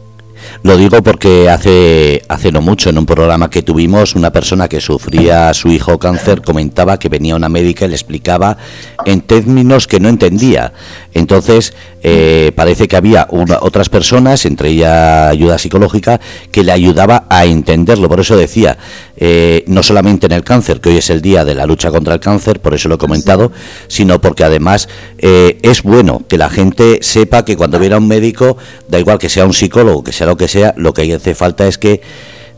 [0.62, 4.80] Lo digo porque hace, hace no mucho, en un programa que tuvimos, una persona que
[4.80, 8.56] sufría su hijo cáncer comentaba que venía una médica y le explicaba
[9.04, 10.72] en términos que no entendía.
[11.14, 17.44] Entonces, eh, parece que había otras personas, entre ellas ayuda psicológica, que le ayudaba a
[17.44, 18.08] entenderlo.
[18.08, 18.78] Por eso decía,
[19.20, 22.14] eh, no solamente en el cáncer, que hoy es el día de la lucha contra
[22.14, 23.50] el cáncer, por eso lo he comentado,
[23.88, 28.06] sino porque además eh, es bueno que la gente sepa que cuando viene a un
[28.06, 28.56] médico,
[28.88, 31.66] da igual que sea un psicólogo, que sea lo que sea, lo que hace falta
[31.66, 32.00] es que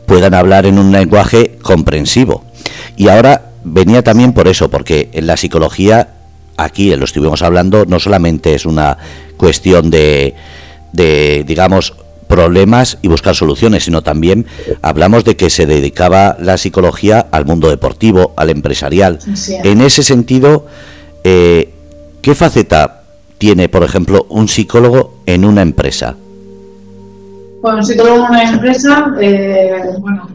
[0.05, 2.45] puedan hablar en un lenguaje comprensivo.
[2.95, 6.09] Y ahora venía también por eso, porque en la psicología
[6.57, 8.97] aquí lo estuvimos hablando, no solamente es una
[9.37, 10.35] cuestión de,
[10.93, 11.95] de, digamos,
[12.31, 14.45] problemas y buscar soluciones, sino también
[14.81, 19.19] hablamos de que se dedicaba la psicología al mundo deportivo, al empresarial.
[19.63, 20.65] En ese sentido,
[21.25, 21.69] eh,
[22.21, 23.03] ¿qué faceta
[23.37, 26.15] tiene, por ejemplo, un psicólogo en una empresa?
[27.61, 30.29] Bueno, un psicólogo en una empresa, eh, bueno,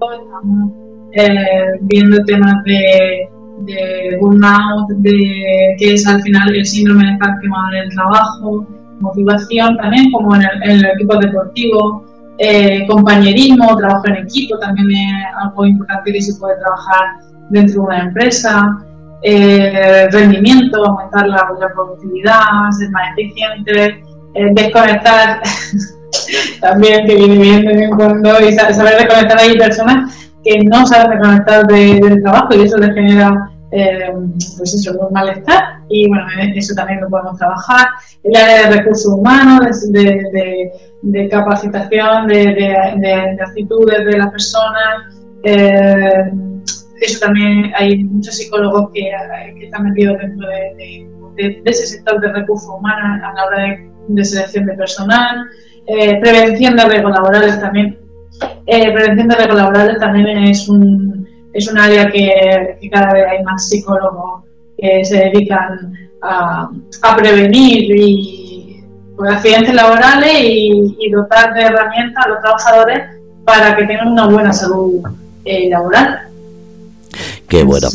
[0.00, 0.72] estamos
[1.12, 3.28] eh, viendo temas de
[3.60, 8.66] de burnout, de que es al final el síndrome de estar quemado en el trabajo,
[9.00, 12.04] motivación también, como en el, equipo deportivo,
[12.38, 17.86] eh, compañerismo, trabajo en equipo, también es algo importante que se puede trabajar dentro de
[17.86, 18.78] una empresa,
[19.22, 22.40] eh, rendimiento, aumentar la, productividad,
[22.78, 24.02] ser más eficiente,
[24.34, 25.40] eh, desconectar,
[26.60, 29.38] también que viene bien de vez en cuando, y saber desconectar.
[29.38, 34.12] Hay personas que no saben desconectar del trabajo y eso les genera eh,
[34.56, 37.88] pues eso, un malestar y bueno, eso también lo podemos trabajar.
[38.22, 46.30] El área de recursos humanos, de, capacitación, de, actitudes de las personas, eh,
[47.00, 49.10] eso también hay muchos psicólogos que,
[49.64, 54.74] están metidos dentro de, ese sector de recursos humanos a la hora de, selección de
[54.74, 55.46] personal,
[55.88, 57.98] eh, prevención de riesgos laborales también.
[58.66, 61.23] Eh, prevención de riesgos laborales también es un,
[61.54, 64.42] es un área que, cada vez hay más psicólogos
[64.76, 66.68] que se dedican a,
[67.16, 68.82] prevenir y
[69.16, 73.02] pues, accidentes laborales y, dotar de herramientas a los trabajadores
[73.44, 75.00] para que tengan una buena salud
[75.44, 76.28] eh, laboral.
[77.48, 77.88] Qué bueno.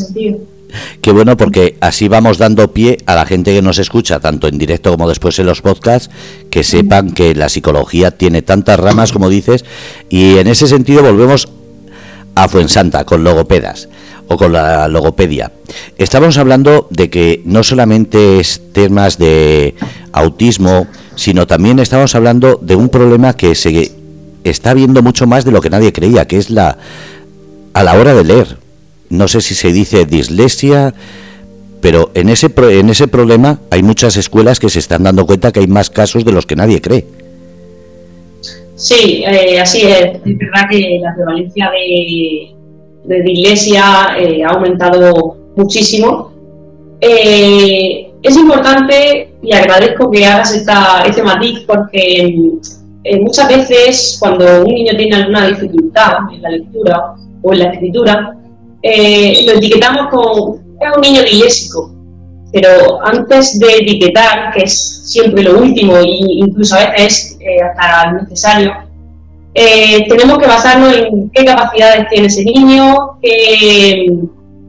[1.01, 4.59] Qué bueno porque así vamos dando pie a la gente que nos escucha, tanto en
[4.59, 6.13] directo como después en los podcasts,
[6.51, 9.65] que sepan que la psicología tiene tantas ramas como dices
[10.09, 11.49] y en ese sentido volvemos
[12.43, 13.89] a Fuensanta con logopedas
[14.27, 15.51] o con la logopedia.
[15.97, 19.75] Estamos hablando de que no solamente es temas de
[20.11, 23.91] autismo, sino también estamos hablando de un problema que se
[24.43, 26.77] está viendo mucho más de lo que nadie creía, que es la
[27.73, 28.57] a la hora de leer
[29.09, 30.93] no sé si se dice dislexia,
[31.81, 35.59] pero en ese, en ese problema hay muchas escuelas que se están dando cuenta que
[35.59, 37.07] hay más casos de los que nadie cree.
[38.79, 40.15] Sí, eh, así es.
[40.25, 42.55] Es verdad que la prevalencia de,
[43.03, 46.31] de dislexia eh, ha aumentado muchísimo.
[47.01, 52.33] Eh, es importante y agradezco que hagas esta, este matiz porque
[53.21, 58.37] muchas veces cuando un niño tiene alguna dificultad en la lectura o en la escritura,
[58.81, 61.91] eh, lo etiquetamos con es un niño disléxico,
[62.51, 68.11] pero antes de etiquetar, que es siempre lo último e incluso a veces eh, hasta
[68.13, 68.71] necesario,
[69.53, 72.95] eh, tenemos que basarnos en qué capacidades tiene ese niño,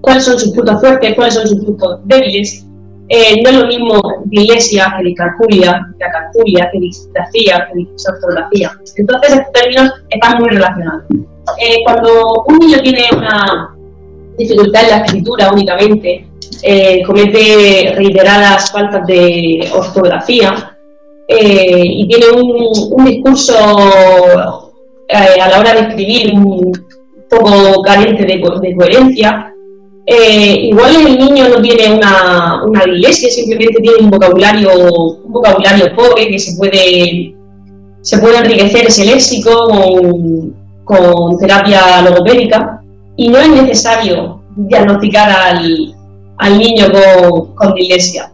[0.00, 2.64] cuáles son sus puntos fuertes, cuáles son sus puntos débiles.
[3.42, 8.72] no es lo mismo dislexia que discalculia, que acalculia, que disgrafía, que disortografía.
[8.96, 11.04] Entonces, estos términos están muy relacionados.
[11.84, 13.74] cuando un niño tiene una
[14.38, 16.29] dificultad en la escritura únicamente,
[16.62, 20.76] eh, comete reiteradas faltas de ortografía
[21.26, 23.54] eh, y tiene un, discurso
[25.08, 26.72] eh, a la hora de escribir un
[27.30, 28.40] poco carente de,
[28.76, 29.54] coherencia.
[30.06, 34.70] igual el niño no tiene una, una iglesia, simplemente tiene un vocabulario,
[35.24, 37.34] un vocabulario pobre que se puede,
[38.02, 39.68] se puede enriquecer ese léxico
[40.84, 42.82] con, terapia logopédica
[43.16, 45.94] y no es necesario diagnosticar al,
[46.48, 48.32] niño con, con dislexia,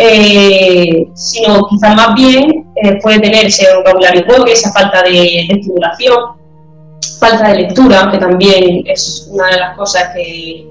[0.00, 6.16] eh, sino quizás más bien eh, puede tener ese vocabulario pobre, esa falta de, estimulación,
[7.18, 10.64] falta de lectura, que también es una de las cosas que,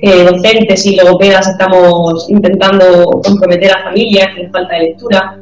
[0.00, 5.36] docentes y logopedas estamos intentando comprometer a familias, que falta de lectura.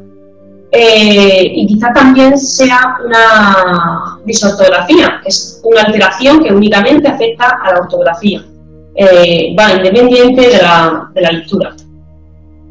[0.72, 7.72] Eh, y quizá también sea una disortografía, que es una alteración que únicamente afecta a
[7.72, 8.42] la ortografía.
[8.96, 11.76] Eh, va independiente de la, de la lectura.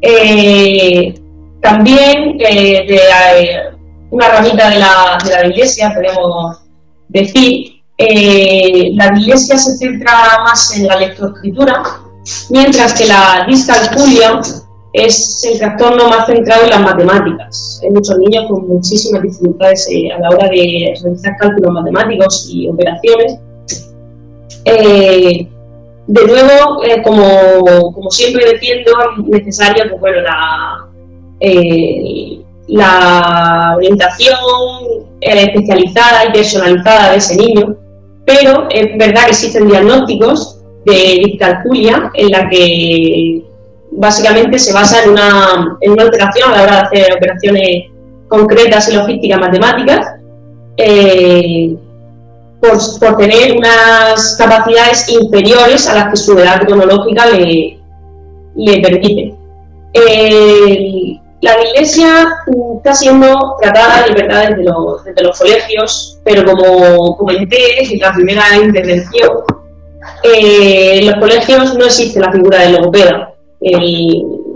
[0.00, 1.14] Eh,
[1.62, 3.60] también de,
[4.10, 6.62] una ramita de la, de la iglesia, podemos
[7.08, 10.12] decir, la iglesia se centra
[10.44, 11.82] más en la lectoescritura,
[12.50, 14.40] mientras que la discalculia
[14.96, 17.80] es el trastorno más centrado en las matemáticas.
[17.82, 22.68] Hay muchos niños con muchísimas dificultades eh, a la hora de realizar cálculos matemáticos y
[22.68, 23.38] operaciones.
[24.64, 25.48] Eh,
[26.06, 30.86] de nuevo, eh, como, siempre defiendo, es necesaria pues, bueno, la,
[32.68, 34.36] la orientación
[35.20, 37.76] especializada y personalizada de ese niño,
[38.24, 43.42] pero es verdad que existen diagnósticos de discalculia en la que
[43.92, 47.90] básicamente se basa en una, en una alteración a la hora de hacer operaciones
[48.28, 50.06] concretas y logísticas matemáticas,
[50.76, 51.74] eh,
[52.60, 57.78] por, tener unas capacidades inferiores a las que su edad cronológica le,
[58.56, 59.34] le permite.
[61.42, 62.26] la iglesia
[62.76, 68.12] está siendo tratada de verdad desde los, desde los colegios, pero como comenté en la
[68.12, 69.30] primera intervención,
[70.22, 73.32] eh, en los colegios no existe la figura del logopeda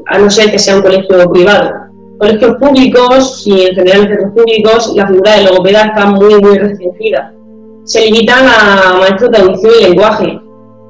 [0.06, 1.72] a no ser que sea un colegio privado.
[2.18, 7.32] Colegios públicos y en general centros públicos, la figura del logopeda está muy, muy restringida.
[7.90, 10.40] Se limitan a maestros de audición y lenguaje,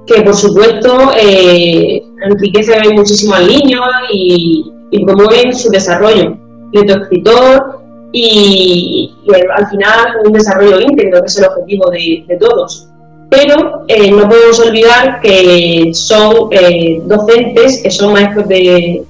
[0.07, 3.81] que por supuesto eh, enriquecen muchísimo al niño
[4.13, 4.71] y,
[5.07, 6.37] promueven su desarrollo.
[6.73, 7.81] Lectoescritor
[8.13, 12.87] y, y, al final un desarrollo íntegro, que es el objetivo de, de todos.
[13.31, 19.03] Pero eh, no podemos olvidar que son eh, docentes, que son maestros de,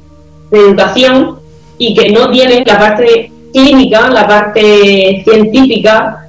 [0.52, 1.40] educación
[1.76, 6.19] y que no tienen la parte clínica, la parte científica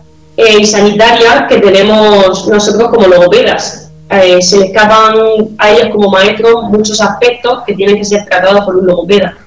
[0.42, 3.92] eh, y sanitaria que tenemos nosotros como logopedas.
[4.10, 5.14] eh, se le escapan
[5.58, 9.38] a ellos como maestros muchos aspectos que tienen que ser tratados por un logopeda.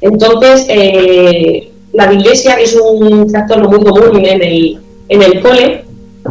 [0.00, 5.84] Entonces, eh, la dislexia es un trastorno muy común en el, en el cole.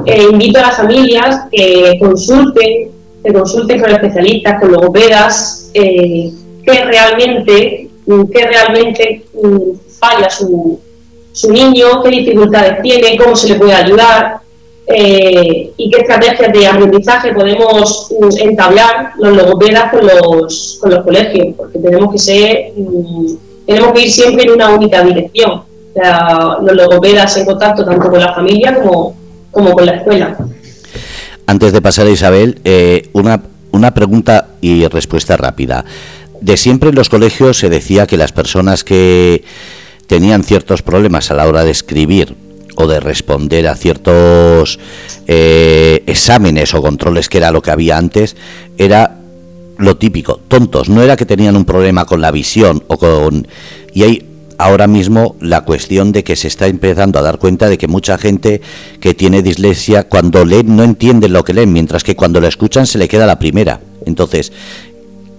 [0.05, 2.91] Eh, invito a las familias que consulten,
[3.23, 6.31] que consulten con especialistas, con logopedas, eh,
[6.63, 10.79] que realmente, que realmente mm, falla su,
[11.31, 14.39] su niño, qué dificultades tiene, cómo se le puede ayudar
[14.91, 21.03] eh, y qué estrategias de aprendizaje podemos mm, entablar los logopedas con los, con los
[21.03, 23.33] colegios, porque tenemos que ser, mm,
[23.67, 25.61] tenemos que ir siempre en una única dirección.
[25.93, 29.15] Sea, los logopedas en contacto tanto con la familia como,
[29.51, 30.37] como con la escuela.
[31.45, 35.85] Antes de pasar a Isabel, eh, una, una pregunta y respuesta rápida.
[36.41, 39.43] De siempre en los colegios se decía que las personas que
[40.09, 42.35] tenían ciertos problemas a la hora de escribir
[42.75, 44.79] o de responder a ciertos
[45.27, 48.35] eh, exámenes o controles que era lo que había antes,
[48.79, 49.19] era
[49.77, 53.47] lo típico, tontos, no era que tenían un problema con la visión o con...
[53.93, 54.25] Y hay
[54.57, 58.17] ahora mismo la cuestión de que se está empezando a dar cuenta de que mucha
[58.17, 58.61] gente
[58.99, 62.87] que tiene dislexia cuando leen no entiende lo que leen, mientras que cuando lo escuchan
[62.87, 63.79] se le queda la primera.
[64.07, 64.51] Entonces,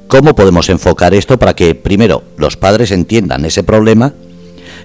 [0.07, 4.15] ¿cómo podemos enfocar esto para que primero los padres entiendan ese problema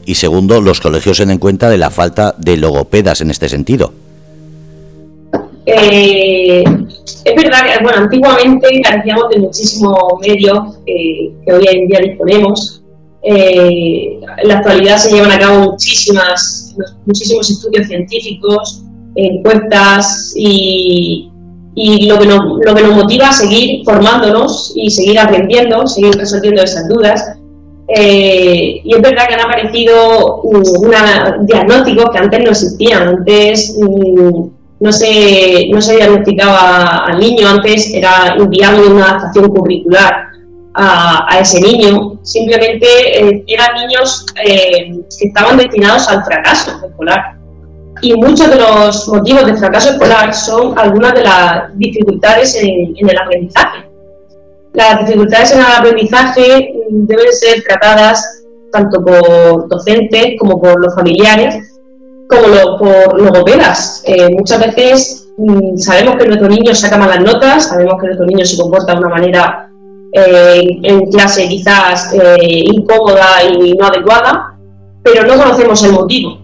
[0.05, 3.91] y segundo, los colegios se den cuenta de la falta de logopedas en este sentido.
[5.65, 6.63] Eh,
[7.23, 12.81] es verdad que, bueno, antiguamente carecíamos de muchísimos medios que hoy en día disponemos.
[13.23, 16.75] Eh, en la actualidad se llevan a cabo muchísimas,
[17.07, 18.83] muchísimos estudios científicos,
[19.15, 21.31] encuestas y,
[21.73, 26.15] y lo, que nos, lo que nos motiva a seguir formándonos y seguir aprendiendo, seguir
[26.15, 27.34] resolviendo esas dudas
[27.87, 33.07] eh, y es verdad que han aparecido uh, diagnósticos que antes no existían.
[33.07, 34.47] Antes mm,
[34.79, 40.29] no, se, no se diagnosticaba al niño, antes era enviarle una adaptación curricular
[40.73, 42.19] a, ese niño.
[42.23, 47.35] Simplemente eh, eran niños eh, que estaban destinados al fracaso escolar.
[48.01, 53.17] Y muchos de los motivos de fracaso escolar son algunas de las dificultades en el
[53.17, 53.84] aprendizaje
[54.75, 61.79] las dificultades en el aprendizaje deben ser tratadas tanto por docentes como por los familiares,
[62.27, 64.03] como por logopedas.
[64.05, 68.45] Eh, muchas veces mm, sabemos que nuestro niño saca malas notas, sabemos que nuestro niño
[68.45, 69.69] se comporta de una manera
[70.11, 74.57] eh, en clase quizás eh, incómoda y no adecuada,
[75.03, 76.39] pero no conocemos el motivo.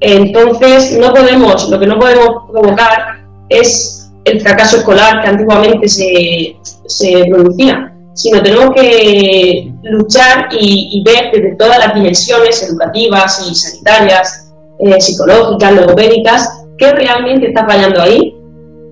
[0.00, 6.56] Entonces, no podemos, lo que no podemos provocar es el fracaso escolar que antiguamente se,
[6.86, 14.52] se producía, sino tenemos que luchar y, ver desde todas las dimensiones educativas y sanitarias,
[14.80, 18.34] eh, psicológicas, logopédicas, qué realmente está fallando ahí,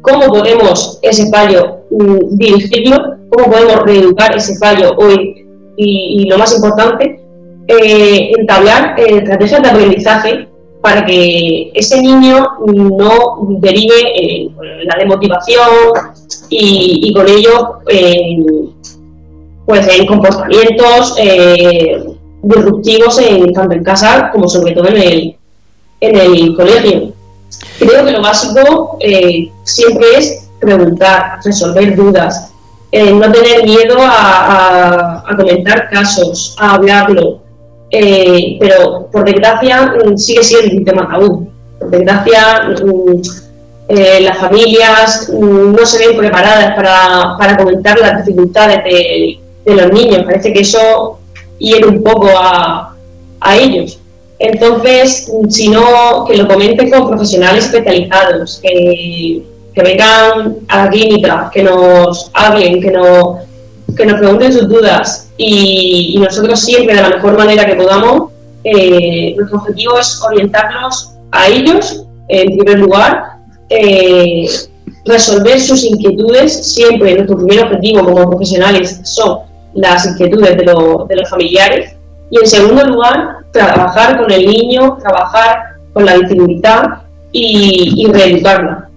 [0.03, 6.55] cómo podemos ese fallo mm, dirigirlo, cómo podemos reeducar ese fallo hoy y, lo más
[6.55, 7.20] importante,
[7.68, 10.49] eh, entablar eh, estrategias de aprendizaje
[10.80, 14.54] para que ese niño no derive en
[14.86, 15.68] la demotivación
[16.48, 17.78] y, con ello
[19.66, 22.02] pues en comportamientos eh,
[22.42, 25.36] disruptivos en, tanto en casa como sobre todo en el,
[26.00, 27.12] en el colegio.
[27.78, 32.52] Creo que lo básico eh, siempre es preguntar, resolver dudas,
[32.92, 37.39] eh, no tener miedo a, comentar casos, a hablarlo,
[37.91, 41.51] pero por desgracia mm, sigue siendo un tema tabú.
[41.78, 43.20] Por desgracia, mm,
[43.88, 49.93] eh, las familias mm, no se ven preparadas para, para comentar las dificultades de, los
[49.93, 50.24] niños.
[50.24, 51.18] Parece que eso
[51.59, 52.97] hiere un poco a,
[53.41, 54.01] a ellos.
[54.38, 59.43] Entonces, si no, que lo comenten con profesionales especializados, que,
[59.74, 63.36] que vengan a la clínica, que nos hablen, que nos,
[63.97, 65.30] que nos pregunten sus dudas.
[65.36, 68.30] Y, nosotros siempre de la mejor manera que podamos,
[68.64, 74.47] eh, nuestro objetivo es orientarlos a ellos en primer lugar eh,
[75.05, 79.38] resolver sus inquietudes, siempre nuestro primer objetivo como profesionales son
[79.74, 81.95] las inquietudes de, los familiares.
[82.30, 86.84] Y en segundo lugar trabajar con el niño, trabajar con la dificultad
[87.32, 88.89] y, y reeducarla.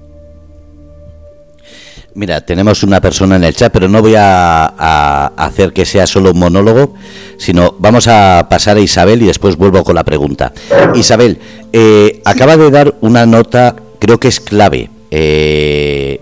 [2.15, 6.31] Mira, tenemos una persona en el chat, pero no voy a, hacer que sea solo
[6.31, 6.93] un monólogo,
[7.37, 10.53] sino vamos a pasar a Isabel y después vuelvo con la pregunta.
[10.93, 11.39] Isabel,
[11.71, 16.19] eh, acaba de dar una nota creo que es clave eh,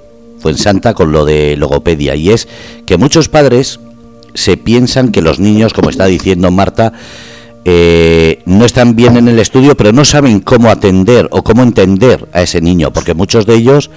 [0.56, 2.48] Santa con lo de logopedia y es
[2.86, 3.80] que muchos padres
[4.36, 6.94] se piensan que los niños, como está diciendo Marta,
[7.66, 12.28] eh, no están bien en el estudio, pero no saben cómo atender o cómo entender
[12.34, 13.90] a ese niño, porque muchos de ellos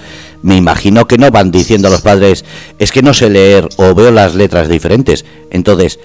[0.45, 2.45] me imagino que no van diciendo a los padres,
[2.79, 5.25] es que no sé leer o veo las letras diferentes.
[5.51, 5.99] Entonces,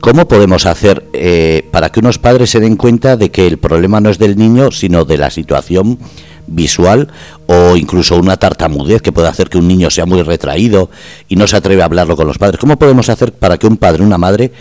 [0.00, 4.00] ¿cómo podemos hacer eh, para que unos padres se den cuenta de que el problema
[4.00, 5.98] no es del niño, sino de la situación
[6.46, 7.08] visual
[7.46, 10.88] o incluso una tartamudez que puede hacer que un niño sea muy retraído
[11.28, 12.60] y no se atreve a hablarlo con los padres?
[12.60, 14.52] ¿Cómo podemos hacer para que un padre, una madre,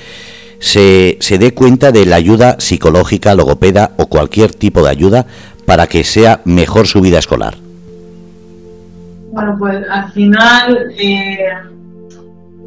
[0.58, 5.28] se, se dé cuenta de la ayuda psicológica, logopeda o cualquier tipo de ayuda
[5.68, 7.69] para que sea mejor su vida escolar?
[9.32, 11.50] Bueno, pues al final eh,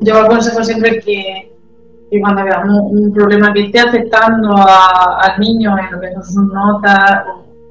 [0.01, 1.51] yo aconsejo siempre que,
[2.21, 7.25] cuando veamos un, problema que esté afectando al niño en lo que son sus notas,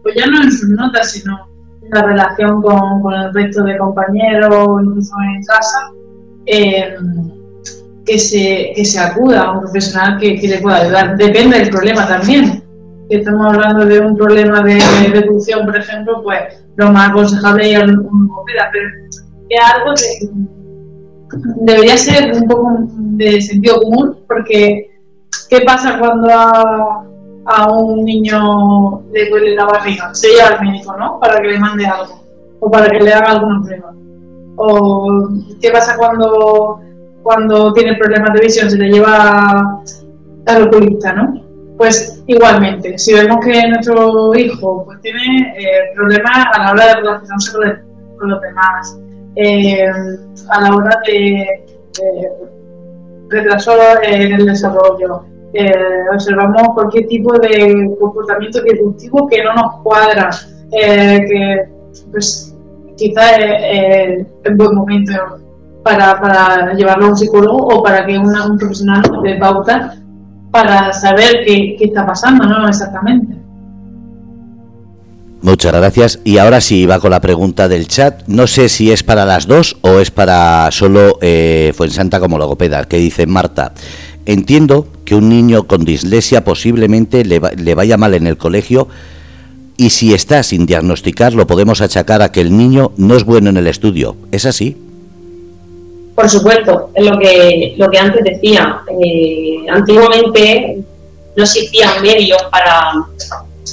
[0.03, 1.47] pues ya no en sus notas, sino
[1.83, 5.91] en la relación con, el resto de compañeros, incluso en casa,
[6.45, 6.95] eh,
[8.05, 11.17] que, se, que se acuda a un profesional que, que le pueda ayudar.
[11.17, 12.63] Depende del problema también
[13.11, 14.79] que estamos hablando de un problema de
[15.11, 18.87] reducción, por ejemplo, pues lo más aconsejable es un logopeda, pero
[19.49, 20.29] es algo que
[21.57, 22.69] debería ser un poco
[23.17, 24.91] de sentido común, porque
[25.49, 27.05] ¿qué pasa cuando a,
[27.47, 30.13] a un niño le duele la barriga?
[30.13, 31.19] Se lleva al médico, ¿no?
[31.19, 32.23] Para que le mande algo,
[32.61, 33.93] o para que le haga alguna prueba.
[34.55, 35.27] O
[35.61, 36.79] ¿qué pasa cuando,
[37.23, 38.71] cuando tiene problemas de visión?
[38.71, 39.81] Se le lleva
[40.45, 41.50] al oculista, ¿no?
[41.81, 46.93] Pues igualmente, si vemos que nuestro hijo pues, tiene eh, problemas a la hora de
[46.97, 47.51] relacionarse
[48.19, 48.99] con, los demás,
[49.35, 49.87] eh,
[50.49, 51.65] a la hora de,
[53.29, 53.73] retraso
[54.03, 55.73] en el desarrollo, eh,
[56.13, 60.29] observamos cualquier tipo de comportamiento disruptivo que no nos cuadra,
[60.69, 61.67] que
[62.11, 62.55] pues
[62.95, 65.13] quizás es un buen momento
[65.83, 69.95] para, para llevarlo a un psicólogo o para que un profesional dé pauta
[70.51, 72.67] para saber qué, está pasando, ¿no?
[72.67, 73.35] Exactamente.
[75.41, 76.19] Muchas gracias.
[76.23, 78.21] Y ahora sí, va con la pregunta del chat.
[78.27, 82.85] No sé si es para las dos o es para solo eh, Fuensanta como logopeda,
[82.85, 83.73] que dice Marta.
[84.25, 88.87] Entiendo que un niño con dislexia posiblemente le, le vaya mal en el colegio
[89.77, 93.49] y si está sin diagnosticar lo podemos achacar a que el niño no es bueno
[93.49, 94.15] en el estudio.
[94.31, 94.77] ¿Es así?
[96.15, 98.81] Por supuesto, es lo que, lo que antes decía.
[99.03, 100.79] Eh, antiguamente
[101.35, 102.91] no existían medios para,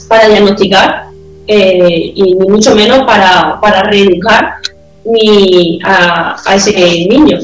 [0.09, 1.09] para diagnosticar
[1.47, 4.55] eh, y ni mucho menos para, para reeducar
[5.05, 6.73] ni a, ese
[7.09, 7.39] niño.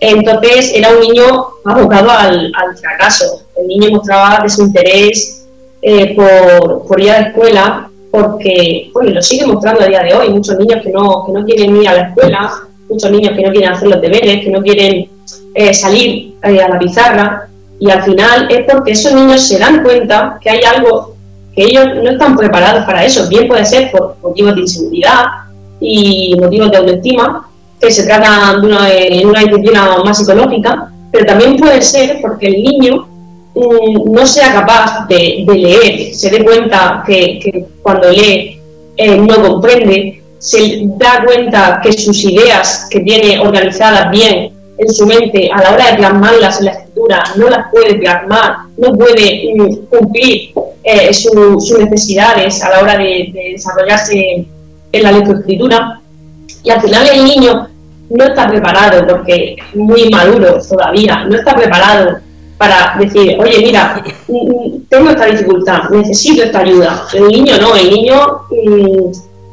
[0.00, 3.42] Entonces era un niño abocado al, fracaso.
[3.56, 5.46] El niño mostraba desinterés
[5.82, 10.14] eh, por, por ir a la escuela porque, bueno, lo sigue mostrando a día de
[10.14, 10.30] hoy.
[10.30, 13.50] Muchos niños que no, que no quieren ir a la escuela muchos niños que no
[13.52, 15.08] quieren hacer los deberes, que no quieren
[15.54, 17.48] eh, salir eh, a la pizarra,
[17.80, 21.14] y al final es porque esos niños se dan cuenta que hay algo
[21.54, 23.28] que ellos no están preparados para eso.
[23.28, 25.24] Bien puede ser por motivos de inseguridad
[25.80, 27.48] y motivos de autoestima,
[27.80, 32.48] que se trata de una, en una disciplina más psicológica, pero también puede ser porque
[32.48, 33.06] el niño
[33.54, 38.58] mm, no sea capaz de, leer, se dé cuenta que, cuando lee
[38.96, 45.06] eh, no comprende, se da cuenta que sus ideas que tiene organizadas bien en su
[45.06, 49.54] mente a la hora de plasmarlas en la escritura no las puede plasmar, no puede
[49.56, 50.52] mm, cumplir
[50.84, 54.46] eh, sus necesidades a la hora de, desarrollarse
[54.92, 56.00] en la lectoescritura
[56.62, 57.68] y al final el niño
[58.10, 62.18] no está preparado porque muy maduro todavía, no está preparado
[62.56, 67.06] para decir, oye, mira, mm, mm, tengo esta dificultad, necesito esta ayuda.
[67.12, 68.40] El niño no, el niño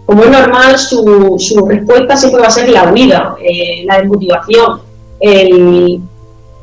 [0.05, 4.81] como es normal, su, respuesta siempre va a ser la huida, eh, la desmotivación.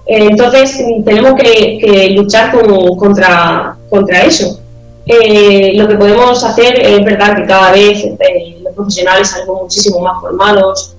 [0.06, 2.52] entonces, tenemos que, luchar
[2.96, 3.76] contra,
[4.24, 4.60] eso.
[5.06, 9.98] Eh, lo que podemos hacer es verdad que cada vez eh, los profesionales salimos muchísimo
[10.00, 10.94] más formados,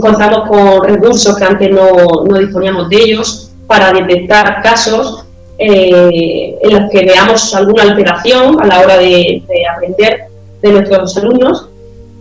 [0.00, 5.24] contamos con recursos que antes no disponíamos de ellos para detectar casos
[5.58, 9.42] en los que veamos alguna alteración a la hora de
[9.74, 10.33] aprender
[10.64, 11.68] de nuestros alumnos.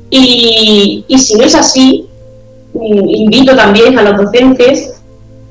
[0.09, 2.07] Y, si no es así,
[2.75, 5.01] invito también a los docentes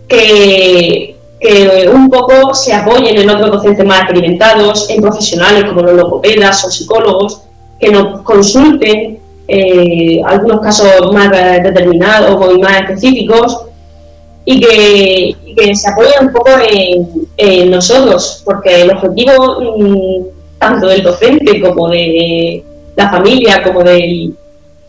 [0.06, 5.94] que, que un poco se apoyen en otros docentes más experimentados, en profesionales como los
[5.94, 7.42] logopedas o psicólogos,
[7.80, 9.18] que nos consulten
[9.48, 13.58] eh, algunos casos más determinados y más específicos
[14.44, 16.50] y que, se apoyen un poco
[17.36, 20.22] en, nosotros, porque el objetivo mm,
[20.58, 22.62] tanto del docente como de
[22.96, 24.34] la familia como del,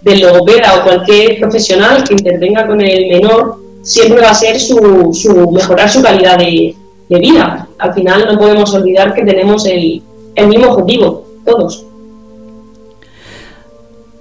[0.02, 5.10] del logopeda o cualquier profesional que intervenga con el menor, siempre va a ser su,
[5.14, 6.76] su mejorar su calidad de,
[7.10, 7.68] vida.
[7.78, 10.02] Al final no podemos olvidar que tenemos el,
[10.34, 11.86] el mismo objetivo, todos.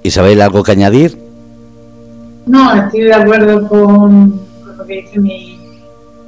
[0.02, 1.16] Isabel, ¿algo que añadir?
[2.44, 4.42] No, estoy de acuerdo con,
[4.76, 5.58] lo que dice mi,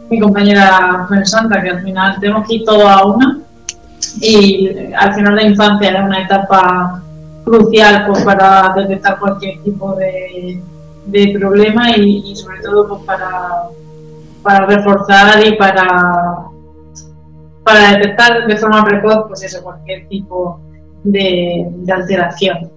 [0.09, 3.41] mi compañera Juan Santa, que al final tenemos que ir todo a una
[4.21, 7.04] y al final la infancia es una etapa
[7.45, 10.61] crucial pues, para detectar cualquier tipo de,
[11.07, 13.69] de problema y, sobre todo pues, para,
[14.43, 16.49] para reforzar y para,
[17.63, 20.61] para detectar de forma precoz pues eso, cualquier tipo
[21.03, 22.71] de, alteración.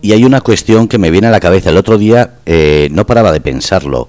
[0.00, 1.70] Y hay una cuestión que me viene a la cabeza.
[1.70, 4.08] El otro día eh, no paraba de pensarlo.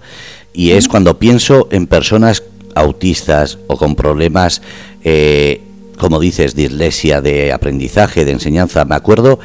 [0.52, 2.44] Y es cuando pienso en personas
[2.76, 4.64] autistas o con problemas
[5.04, 5.63] eh,
[5.98, 8.86] como dices, dislexia, de aprendizaje, de enseñanza.
[8.86, 9.40] Me acuerdo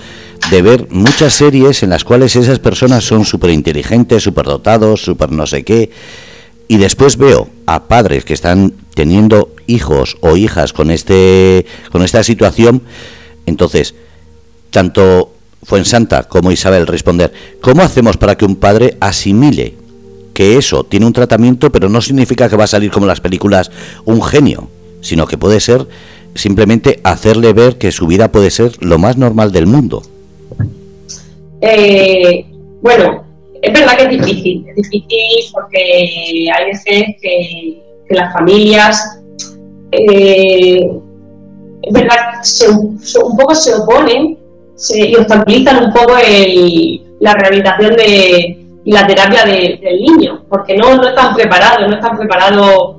[0.51, 5.31] de ver muchas series en las cuales esas personas son súper inteligentes, súper dotados, súper
[5.31, 5.91] no sé qué.
[6.69, 12.23] Y después veo a padres que están teniendo hijos o hijas con, este, con esta
[12.23, 12.83] situación.
[13.47, 13.95] Entonces,
[14.71, 15.33] tanto
[15.63, 19.75] Fuensanta como Isabel responder, ¿cómo hacemos para que un padre asimile
[20.39, 23.73] que eso tiene un tratamiento, pero no significa que va a salir como las películas
[24.05, 24.71] un genio,
[25.01, 25.89] sino que puede ser
[26.39, 30.03] simplemente hacerle ver que su vida puede ser lo más normal del mundo.
[31.61, 32.47] Eh,
[32.81, 33.25] bueno,
[33.61, 39.21] es verdad que es difícil, es difícil porque hay veces que, las familias,
[39.93, 40.81] eh,
[41.83, 42.17] es verdad,
[43.23, 44.39] un poco se oponen
[44.77, 46.15] se, y obstaculizan un poco
[47.21, 52.97] la rehabilitación de, la terapia del niño, porque no, no están preparados, no están preparados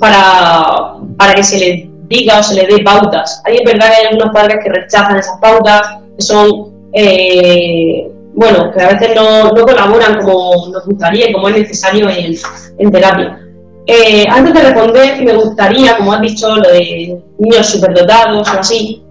[0.00, 3.42] para, para que se les diga o se le dé pautas.
[3.44, 5.82] Hay es verdad que hay algunos padres que rechazan esas pautas,
[6.16, 12.08] que son, eh, bueno, que a veces no, colaboran como nos gustaría como es necesario
[12.08, 13.38] en, terapia.
[13.86, 19.02] Eh, antes de responder, me gustaría, como has dicho, lo de niños superdotados o así,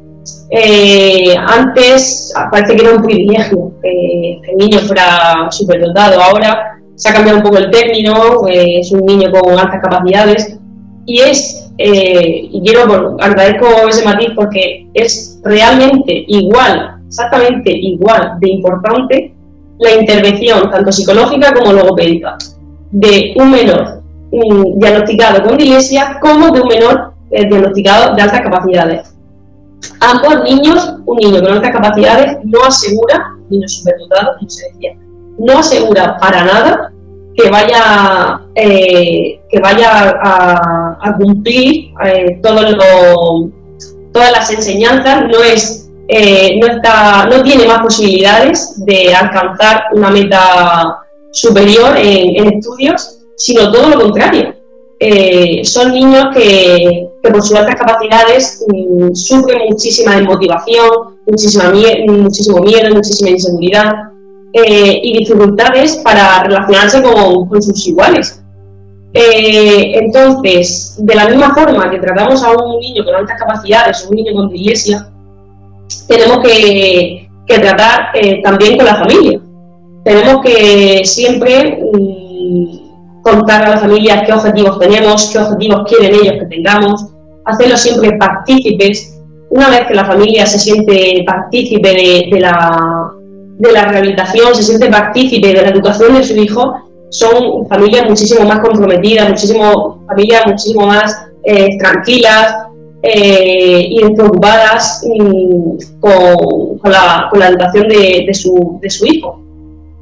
[0.51, 6.21] eh, antes parece que era un privilegio que el niño fuera superdotado.
[6.21, 10.57] Ahora se ha cambiado un poco el término, es un niño con altas capacidades
[11.05, 18.49] y es eh, y quiero agradezco ese matiz porque es realmente igual, exactamente igual de
[18.49, 19.33] importante
[19.79, 22.37] la intervención tanto psicológica como logopédica
[22.91, 24.01] de un menor
[24.77, 29.15] diagnosticado con dilesia como de un menor eh, diagnosticado de altas capacidades.
[29.99, 34.95] Ambos niños, un niño con altas capacidades no asegura, niño superdotado, como se decía,
[35.39, 36.91] no asegura para nada
[37.35, 43.49] que vaya, eh, que vaya a, cumplir eh, todo lo,
[44.11, 50.09] todas las enseñanzas, no, es, eh, no, está, no tiene más posibilidades de alcanzar una
[50.09, 50.99] meta
[51.31, 54.55] superior en, estudios, sino todo lo contrario.
[55.63, 61.71] son niños que, por sus altas capacidades mm, sufren muchísima desmotivación, muchísima
[62.07, 64.10] muchísimo miedo, muchísima inseguridad,
[64.53, 68.43] eh, y dificultades para relacionarse con, sus iguales.
[69.13, 74.09] Eh, entonces, de la misma forma que tratamos a un niño con altas capacidades o
[74.09, 75.07] un niño con dislexia,
[76.07, 79.39] tenemos que, tratar eh, también con la familia.
[80.03, 86.33] Tenemos que siempre mm, contar a la familia qué objetivos tenemos, qué objetivos quieren ellos
[86.39, 87.05] que tengamos,
[87.45, 89.17] hacerlos siempre partícipes.
[89.49, 91.89] Una vez que la familia se siente partícipe
[92.31, 93.11] de la,
[93.61, 96.73] de la rehabilitación, se siente partícipe de la educación de su hijo,
[97.09, 102.55] son familias muchísimo más comprometidas, muchísimo, familias muchísimo más eh, tranquilas
[103.03, 109.39] eh, y preocupadas mm, con, la, educación de, su, de su hijo.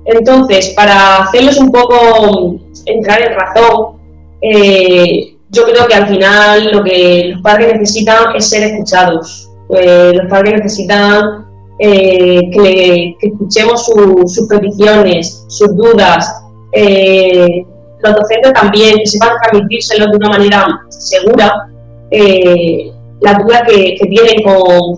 [0.06, 2.56] Entonces, para hacerlos un poco
[2.86, 4.00] entrar en razón,
[4.42, 9.50] eh, yo creo que al final lo que los padres necesitan es ser escuchados.
[9.70, 11.49] los padres necesitan
[11.82, 16.44] eh, que, escuchemos sus peticiones, sus dudas.
[16.74, 17.66] Eh,
[18.02, 21.70] los docentes también, que sepan transmitírselo de una manera segura,
[22.12, 24.44] eh, la duda que, tienen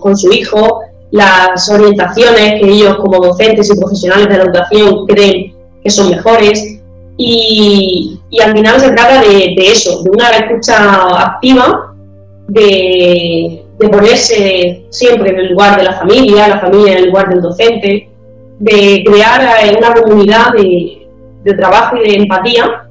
[0.00, 0.80] con, su hijo,
[1.12, 6.80] las orientaciones que ellos como docentes y profesionales de la educación creen que son mejores.
[7.16, 11.94] Y, al final se trata de, de eso, de una escucha activa,
[12.48, 17.28] de, de ponerse siempre en el lugar de la familia, la familia en el lugar
[17.28, 18.08] del docente,
[18.58, 22.88] de crear una comunidad de, trabajo y de empatía,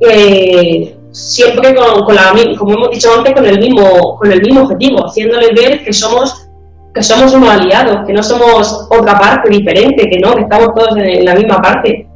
[0.00, 5.06] eh, siempre con, la, como hemos dicho antes, con el mismo, con el mismo objetivo,
[5.06, 6.48] haciéndoles ver que somos,
[6.94, 10.96] que somos unos aliados, que no somos otra parte diferente, que no, que estamos todos
[10.98, 12.06] en, la misma parte,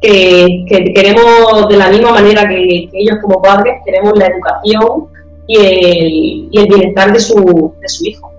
[0.00, 0.64] que,
[0.96, 5.12] queremos de la misma manera que ellos como padres, queremos la educación
[5.46, 8.32] y el, bienestar de su, de su hijo.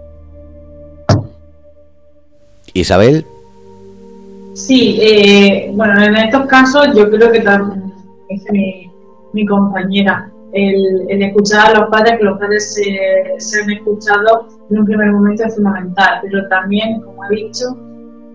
[2.73, 3.25] Isabel.
[4.53, 7.93] Sí, eh, bueno, en estos casos yo creo que también,
[8.29, 8.91] dice mi,
[9.33, 14.79] mi compañera, el, escuchar a los padres, que los padres se, se han escuchado en
[14.79, 17.65] un primer momento es fundamental, pero también, como he dicho,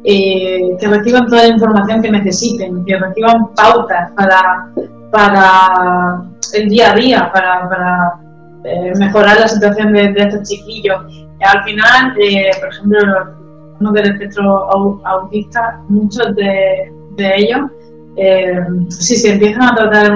[0.04, 4.70] eh, que reciban toda la información que necesiten, que reciban pautas para,
[5.10, 6.22] para
[6.54, 8.18] el día a día, para,
[8.64, 10.98] eh, mejorar la situación de, estos chiquillos.
[11.40, 12.98] al final, eh, por ejemplo,
[13.80, 14.70] los del espectro
[15.04, 17.60] autista, muchos de, ellos,
[18.90, 20.06] si se empiezan a tratar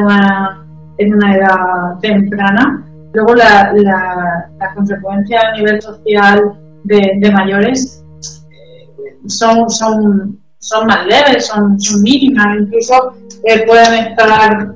[0.99, 6.40] en una, edad temprana, luego la, la, consecuencia a nivel social
[6.84, 8.03] de mayores
[9.26, 13.14] son, son, son más leves, son, son mínimas, incluso
[13.45, 14.66] eh, pueden estar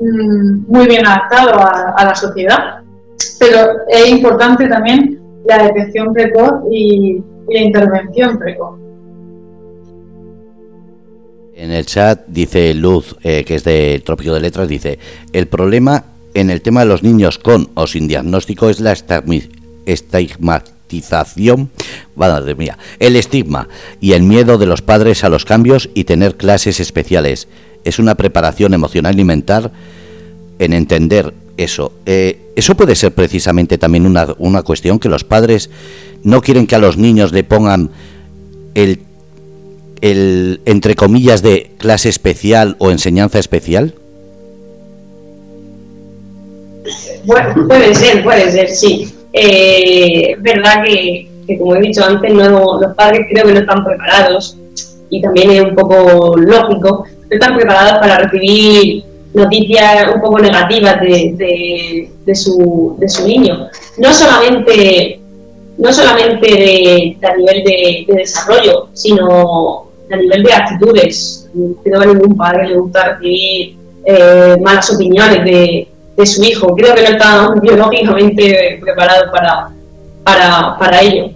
[0.00, 1.56] mm, muy bien adaptados
[1.96, 2.75] a, la sociedad.
[3.38, 8.78] Pero es importante también la detección precoz y, la intervención precoz.
[11.54, 14.98] En el chat dice Luz, eh, que es del Trópico de Letras, dice,
[15.32, 18.92] el problema en el tema de los niños con o sin diagnóstico es la
[19.86, 20.62] estigma
[22.14, 23.68] madre mía, el estigma
[24.00, 27.48] y el miedo de los padres a los cambios y tener clases especiales.
[27.84, 29.70] Es una preparación emocional y mental
[30.58, 31.92] en entender eso.
[32.06, 35.70] Eh, eso puede ser precisamente también una, una cuestión que los padres
[36.22, 37.90] no quieren que a los niños le pongan
[38.74, 39.00] el,
[40.00, 43.94] el, entre comillas, de clase especial o enseñanza especial.
[47.24, 49.12] Bueno, puede ser, puede ser, sí.
[49.32, 51.28] Eh, verdad que,
[51.58, 54.56] como he dicho antes, no, los padres creo que no están preparados
[55.10, 59.04] y también es un poco lógico, no están preparados para recibir
[59.36, 63.68] noticias un poco negativas de, de, su, de su niño.
[63.98, 65.20] No solamente,
[65.76, 71.48] no solamente de, a nivel de, desarrollo, sino a nivel de actitudes.
[71.84, 73.76] Creo que a ningún padre le gusta recibir
[74.06, 75.88] eh, malas opiniones de,
[76.24, 76.74] su hijo.
[76.74, 79.68] Creo que no está biológicamente preparado para,
[80.24, 81.30] para, para ello.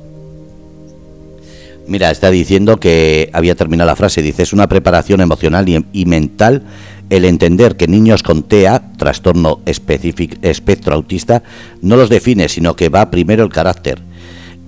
[1.86, 6.62] Mira, está diciendo que había terminado la frase, dice, es una preparación emocional y, mental
[7.11, 11.42] el entender que niños con TEA, trastorno espectro autista,
[11.82, 14.00] no los define, sino que va primero el carácter.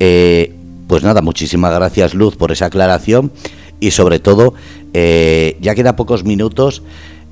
[0.00, 0.54] Eh,
[0.88, 3.32] pues nada, muchísimas gracias Luz por esa aclaración
[3.80, 4.54] y sobre todo,
[4.92, 6.82] eh, ya queda pocos minutos,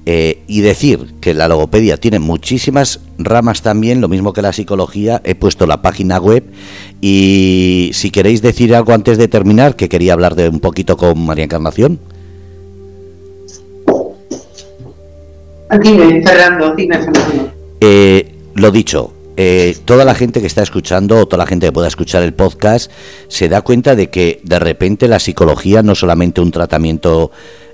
[0.07, 5.21] eh, y decir que la logopedia tiene muchísimas ramas también, lo mismo que la psicología,
[5.25, 6.43] he puesto la página web
[7.03, 11.25] y si queréis decir algo antes de terminar, que quería hablar de un poquito con
[11.27, 12.01] María Encarnación.
[16.23, 16.75] Fernando.
[17.81, 21.73] Eh, lo dicho, eh, toda la gente que está escuchando o toda la gente que
[21.73, 22.91] pueda escuchar el podcast
[23.29, 27.31] se da cuenta de que de repente la psicología no solamente un tratamiento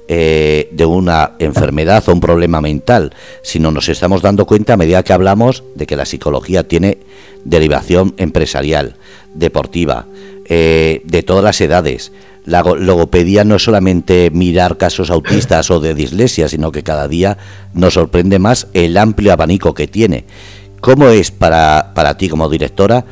[0.08, 5.02] eh, de una enfermedad o un problema mental, sino nos estamos dando cuenta a medida
[5.02, 6.98] que hablamos de que la psicología tiene
[7.44, 8.96] derivación empresarial,
[9.34, 10.06] deportiva,
[10.48, 12.12] de todas las edades.
[12.46, 17.36] La logopedia no es solamente mirar casos autistas o de dislexia, sino que cada día
[17.74, 20.24] nos sorprende más el amplio abanico que tiene.
[20.80, 23.04] ¿Cómo es para, para ti como directora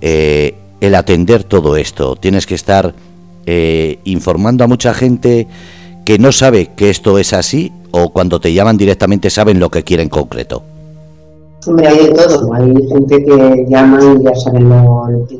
[0.00, 2.16] eh, el atender todo esto?
[2.16, 2.94] Tienes que estar
[4.04, 5.48] informando a mucha gente
[6.04, 9.84] que no sabe que esto es así o cuando te llaman directamente saben lo que
[9.84, 10.62] quieren concreto?
[11.66, 12.52] Hombre, hay de todo.
[12.54, 15.36] Hay gente que llama y ya saben lo, que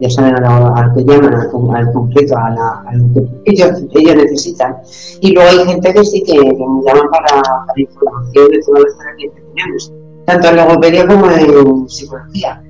[0.00, 4.76] ya saben al, que llaman, al, concreto, a, lo que ellos, ellos, necesitan.
[5.20, 8.84] Y luego hay gente que sí que, que me llaman para, para, información de todas
[8.84, 9.92] las terapias que tenemos,
[10.24, 12.62] tanto en logopedia como en psicología.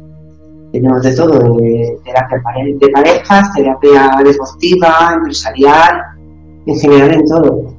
[0.72, 2.43] Tenemos de todo, de terapia
[2.79, 6.03] de parejas, terapia deportiva, empresarial,
[6.66, 7.79] en general en todo.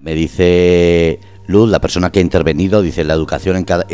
[0.00, 3.84] Me dice Luz, la persona que ha intervenido, dice la educación en cada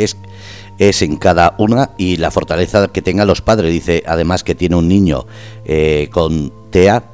[0.79, 3.73] es en cada una y la fortaleza que tengan los padres.
[3.73, 5.27] Dice además que tiene un niño
[5.65, 7.05] eh, con TEA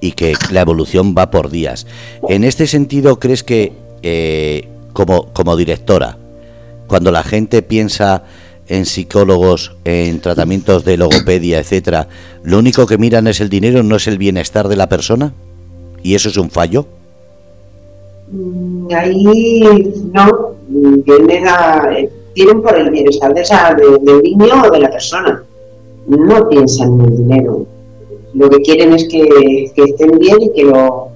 [0.00, 1.86] y que la evolución va por días.
[2.28, 6.18] En este sentido, ¿crees que eh, como, como directora,
[6.86, 8.24] cuando la gente piensa
[8.68, 12.08] en psicólogos, en tratamientos de logopedia, etcétera,
[12.42, 15.32] lo único que miran es el dinero, no es el bienestar de la persona?
[16.02, 16.86] ¿Y eso es un fallo?
[18.30, 20.54] Mm, ahí no,
[22.38, 25.42] tienen por el bienestar de esa, del niño o de la persona.
[26.06, 27.66] No piensan en el dinero.
[28.32, 31.08] Lo que quieren es que, estén bien y que, lo,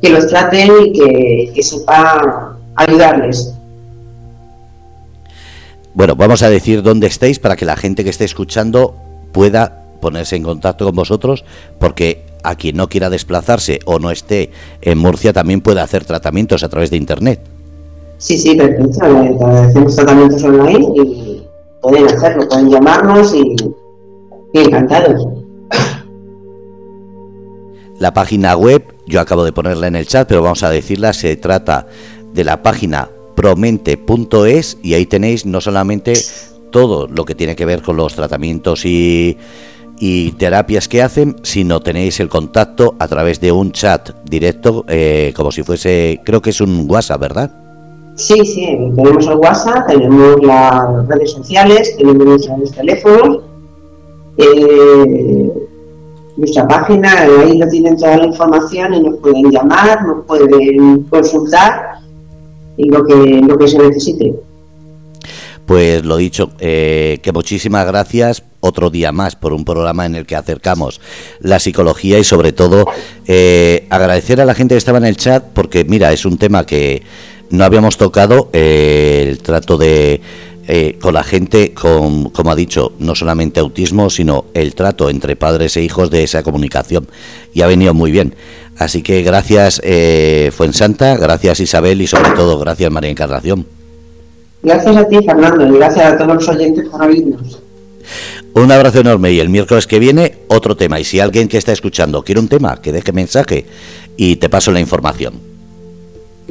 [0.00, 3.52] que los traten y que, que sepa ayudarles.
[5.94, 8.94] Bueno, vamos a decir dónde estáis para que la gente que esté escuchando
[9.32, 11.44] pueda ponerse en contacto con vosotros,
[11.80, 16.62] porque a quien no quiera desplazarse o no esté en Murcia también puede hacer tratamientos
[16.62, 17.57] a través de Internet.
[18.18, 19.46] Sí, sí, perfecto.
[19.46, 21.42] Hacemos tratamientos online y
[21.80, 23.56] pueden hacerlo, pueden llamarnos y,
[24.52, 25.26] y encantados.
[27.98, 31.36] La página web, yo acabo de ponerla en el chat, pero vamos a decirla, se
[31.36, 31.86] trata
[32.32, 36.12] de la página promente.es y ahí tenéis no solamente
[36.70, 39.36] todo lo que tiene que ver con los tratamientos y,
[39.98, 45.32] y terapias que hacen, sino tenéis el contacto a través de un chat directo, eh,
[45.36, 47.67] como si fuese, creo que es un WhatsApp, ¿verdad?
[48.18, 48.66] Sí, sí,
[48.96, 53.44] tenemos el WhatsApp, tenemos las redes sociales, tenemos los teléfonos,
[54.36, 55.52] eh,
[56.36, 62.00] nuestra página, ahí lo tienen toda la información y nos pueden llamar, nos pueden consultar
[62.76, 64.34] y lo que, lo que se necesite.
[65.64, 70.26] Pues lo dicho, eh, que muchísimas gracias otro día más por un programa en el
[70.26, 71.00] que acercamos
[71.38, 72.86] la psicología y sobre todo
[73.28, 76.66] eh, agradecer a la gente que estaba en el chat porque mira, es un tema
[76.66, 77.02] que
[77.50, 80.20] no habíamos tocado, eh, el trato de
[81.00, 85.78] con la gente con, como ha dicho, no solamente autismo, sino el trato entre padres
[85.78, 87.08] e hijos de esa comunicación.
[87.54, 88.34] Y ha venido muy bien.
[88.76, 89.80] Así que gracias
[90.54, 93.64] Fuensanta, gracias Isabel y sobre todo gracias María Encarnación.
[94.62, 97.60] Gracias a ti, Fernando, y gracias a todos los oyentes por oírnos.
[98.54, 100.98] Un abrazo enorme y el miércoles que viene otro tema.
[100.98, 103.66] Y si alguien que está escuchando quiere un tema, que deje mensaje
[104.16, 105.34] y te paso la información.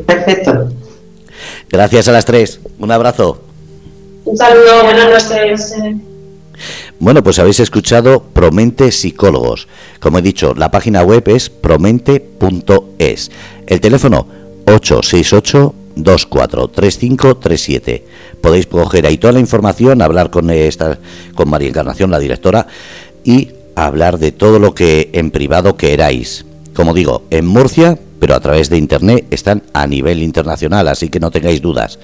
[0.06, 0.70] Perfecto.
[1.70, 2.60] Gracias a las tres.
[2.80, 3.42] Un abrazo.
[4.26, 5.76] Un saludo, buenas noches.
[7.00, 9.68] Bueno, pues habéis escuchado Promente Psicólogos.
[10.00, 13.32] Como he dicho, la página web es promente.es.
[13.68, 14.28] El teléfono
[14.66, 18.06] 868 243537.
[18.42, 21.00] Podéis coger ahí toda la información, hablar con esta
[21.36, 22.68] con María Encarnación, la directora,
[23.24, 26.46] y hablar de todo lo que en privado queráis.
[26.74, 31.20] Como digo, en Murcia, pero a través de internet están a nivel internacional, así que
[31.20, 32.00] no tengáis dudas.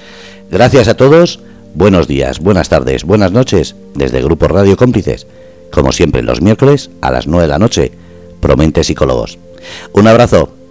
[0.51, 1.39] Gracias a todos,
[1.75, 5.27] buenos días, buenas tardes, buenas noches, desde Grupo Radio Cómplices,
[5.71, 7.91] como siempre los miércoles a las 9 de la noche,
[8.39, 9.39] Promente Psicólogos.
[9.93, 10.62] Un abrazo.